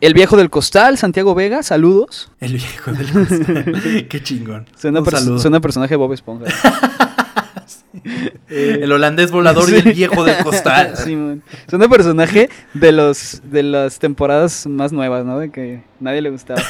[0.00, 2.30] El viejo del costal, Santiago Vega, saludos.
[2.38, 4.06] El viejo del costal.
[4.08, 4.66] Qué chingón.
[4.76, 5.38] Suena, Un pers- saludo.
[5.38, 6.44] suena personaje de Bob Esponja.
[8.48, 10.96] Eh, El holandés volador y el viejo del costal.
[11.04, 11.42] Simón.
[11.68, 15.38] Suena personaje de los de las temporadas más nuevas, ¿no?
[15.38, 16.62] De que nadie le gustaba.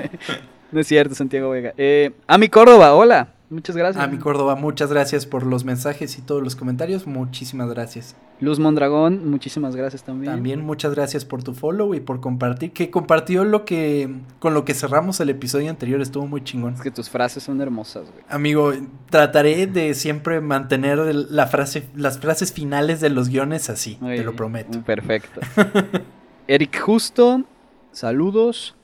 [0.72, 1.74] no es cierto, Santiago Vega.
[1.76, 3.28] Eh, Ami Córdoba, hola.
[3.50, 4.04] Muchas gracias.
[4.04, 7.06] A mi Córdoba, muchas gracias por los mensajes y todos los comentarios.
[7.06, 8.14] Muchísimas gracias.
[8.40, 10.32] Luz Mondragón, muchísimas gracias también.
[10.32, 12.72] También muchas gracias por tu follow y por compartir.
[12.72, 16.02] Que compartió lo que con lo que cerramos el episodio anterior.
[16.02, 16.74] Estuvo muy chingón.
[16.74, 18.22] Es que tus frases son hermosas, güey.
[18.28, 18.72] Amigo,
[19.08, 23.96] trataré de siempre mantener la frase, las frases finales de los guiones así.
[23.96, 24.82] Te lo prometo.
[24.82, 25.40] Perfecto.
[26.48, 27.44] Eric Justo,
[27.92, 28.74] saludos.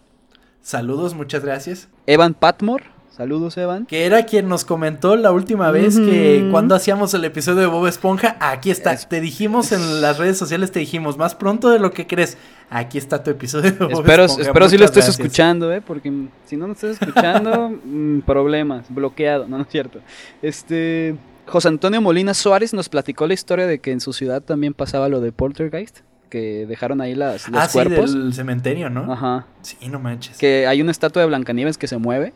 [0.63, 1.89] Saludos, muchas gracias.
[2.07, 2.85] Evan Patmore,
[3.17, 3.87] saludos, Evan.
[3.87, 7.87] Que era quien nos comentó la última vez que cuando hacíamos el episodio de Bob
[7.87, 8.93] Esponja, aquí está.
[8.93, 12.37] Es- Te dijimos en las redes sociales, te dijimos más pronto de lo que crees.
[12.71, 14.49] Aquí está tu episodio de Bob Espero, Esponja.
[14.49, 15.21] espero si lo estés gracias.
[15.21, 15.81] escuchando, ¿eh?
[15.81, 16.11] Porque
[16.47, 20.01] si no lo estás escuchando, mm, problemas, bloqueado, no, no es cierto.
[20.43, 24.75] Este, José Antonio Molina Suárez nos platicó la historia de que en su ciudad también
[24.75, 25.99] pasaba lo de Poltergeist,
[26.31, 28.13] que dejaron ahí las, los Ah, sí, cuerpos.
[28.13, 29.13] del cementerio, ¿no?
[29.13, 29.47] Ajá.
[29.63, 30.39] Sí, no manches.
[30.39, 32.33] Que hay una estatua de Blancanieves que se mueve.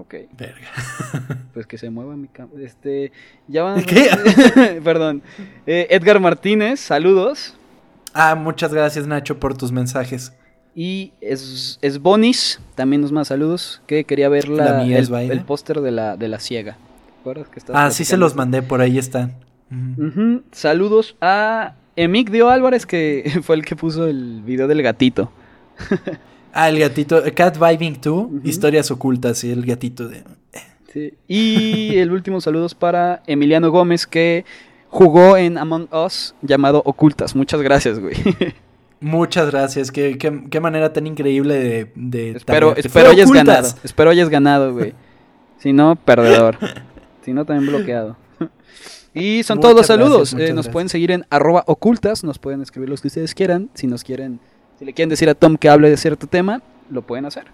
[0.00, 0.68] Ok, Verga.
[1.54, 3.12] pues que se mueva mi cam- Este,
[3.48, 3.82] ya van.
[3.84, 4.80] ¿Qué?
[4.84, 5.22] Perdón.
[5.66, 7.54] Eh, Edgar Martínez, saludos.
[8.14, 10.32] Ah, muchas gracias, Nacho, por tus mensajes.
[10.74, 15.90] Y es, es Bonis, también nos más saludos, que quería ver la, el, póster de
[15.90, 16.76] la, de la ciega.
[16.76, 19.34] ¿Te acuerdas que estabas Ah, sí se los mandé, por ahí están.
[20.52, 25.30] Saludos a Emic Dio Álvarez, que fue el que puso el video del gatito.
[26.52, 28.40] Ah, el gatito, Cat Vibing 2, Ujú.
[28.44, 30.24] historias ocultas, y el gatito de...
[31.28, 34.44] Y el último saludo es para Emiliano Gómez, que
[34.88, 37.36] jugó en Among Us llamado Ocultas.
[37.36, 38.14] Muchas gracias, güey.
[39.00, 41.92] Muchas gracias, qué, qué, qué manera tan increíble de...
[41.94, 43.46] de espero espero hayas ocultas.
[43.46, 43.74] ganado.
[43.84, 44.94] Espero hayas ganado, güey.
[45.58, 46.56] Si no, perdedor.
[47.22, 48.16] Si no, también bloqueado.
[49.12, 50.32] Y son todos los gracias, saludos.
[50.32, 50.72] Eh, nos gracias.
[50.72, 52.24] pueden seguir en arroba ocultas.
[52.24, 53.68] Nos pueden escribir los que ustedes quieran.
[53.74, 54.40] Si nos quieren,
[54.80, 57.44] si le quieren decir a Tom que hable de cierto tema, lo pueden hacer.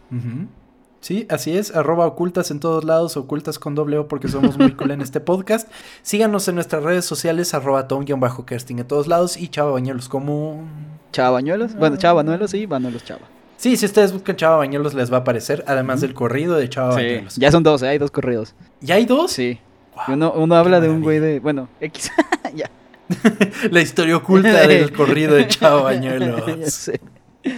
[1.01, 4.75] Sí, así es, arroba ocultas en todos lados, ocultas con doble O porque somos muy
[4.75, 5.69] cool en este podcast.
[6.03, 10.63] Síganos en nuestras redes sociales, arroba tom-kersting en todos lados y Chava Bañuelos como...
[11.11, 11.75] Chava Bañuelos.
[11.75, 13.23] Bueno, Chava Bañuelos y Bañuelos Chava.
[13.57, 16.95] Sí, si ustedes buscan Chava Bañuelos les va a aparecer, además del corrido de Chava
[16.95, 17.35] Bañuelos.
[17.35, 17.89] Ya son dos, ¿eh?
[17.89, 18.55] hay dos corridos.
[18.81, 19.33] ¿Ya hay dos?
[19.33, 19.59] Sí.
[20.07, 21.41] Uno, uno habla de un güey de.
[21.41, 22.13] Bueno, X.
[22.55, 22.71] ya.
[23.71, 26.43] La historia oculta del corrido de Chava Bañuelos.
[26.59, 27.01] Ya sé.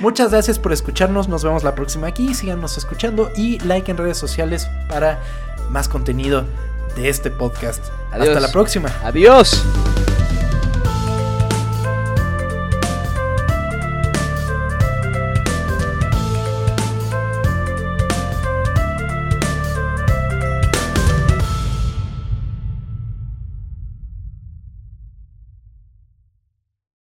[0.01, 1.29] Muchas gracias por escucharnos.
[1.29, 2.35] Nos vemos la próxima aquí.
[2.35, 5.21] Síganos escuchando y like en redes sociales para
[5.71, 6.45] más contenido
[6.97, 7.85] de este podcast.
[8.13, 8.29] Adiós.
[8.29, 8.93] Hasta la próxima.
[9.03, 9.63] Adiós.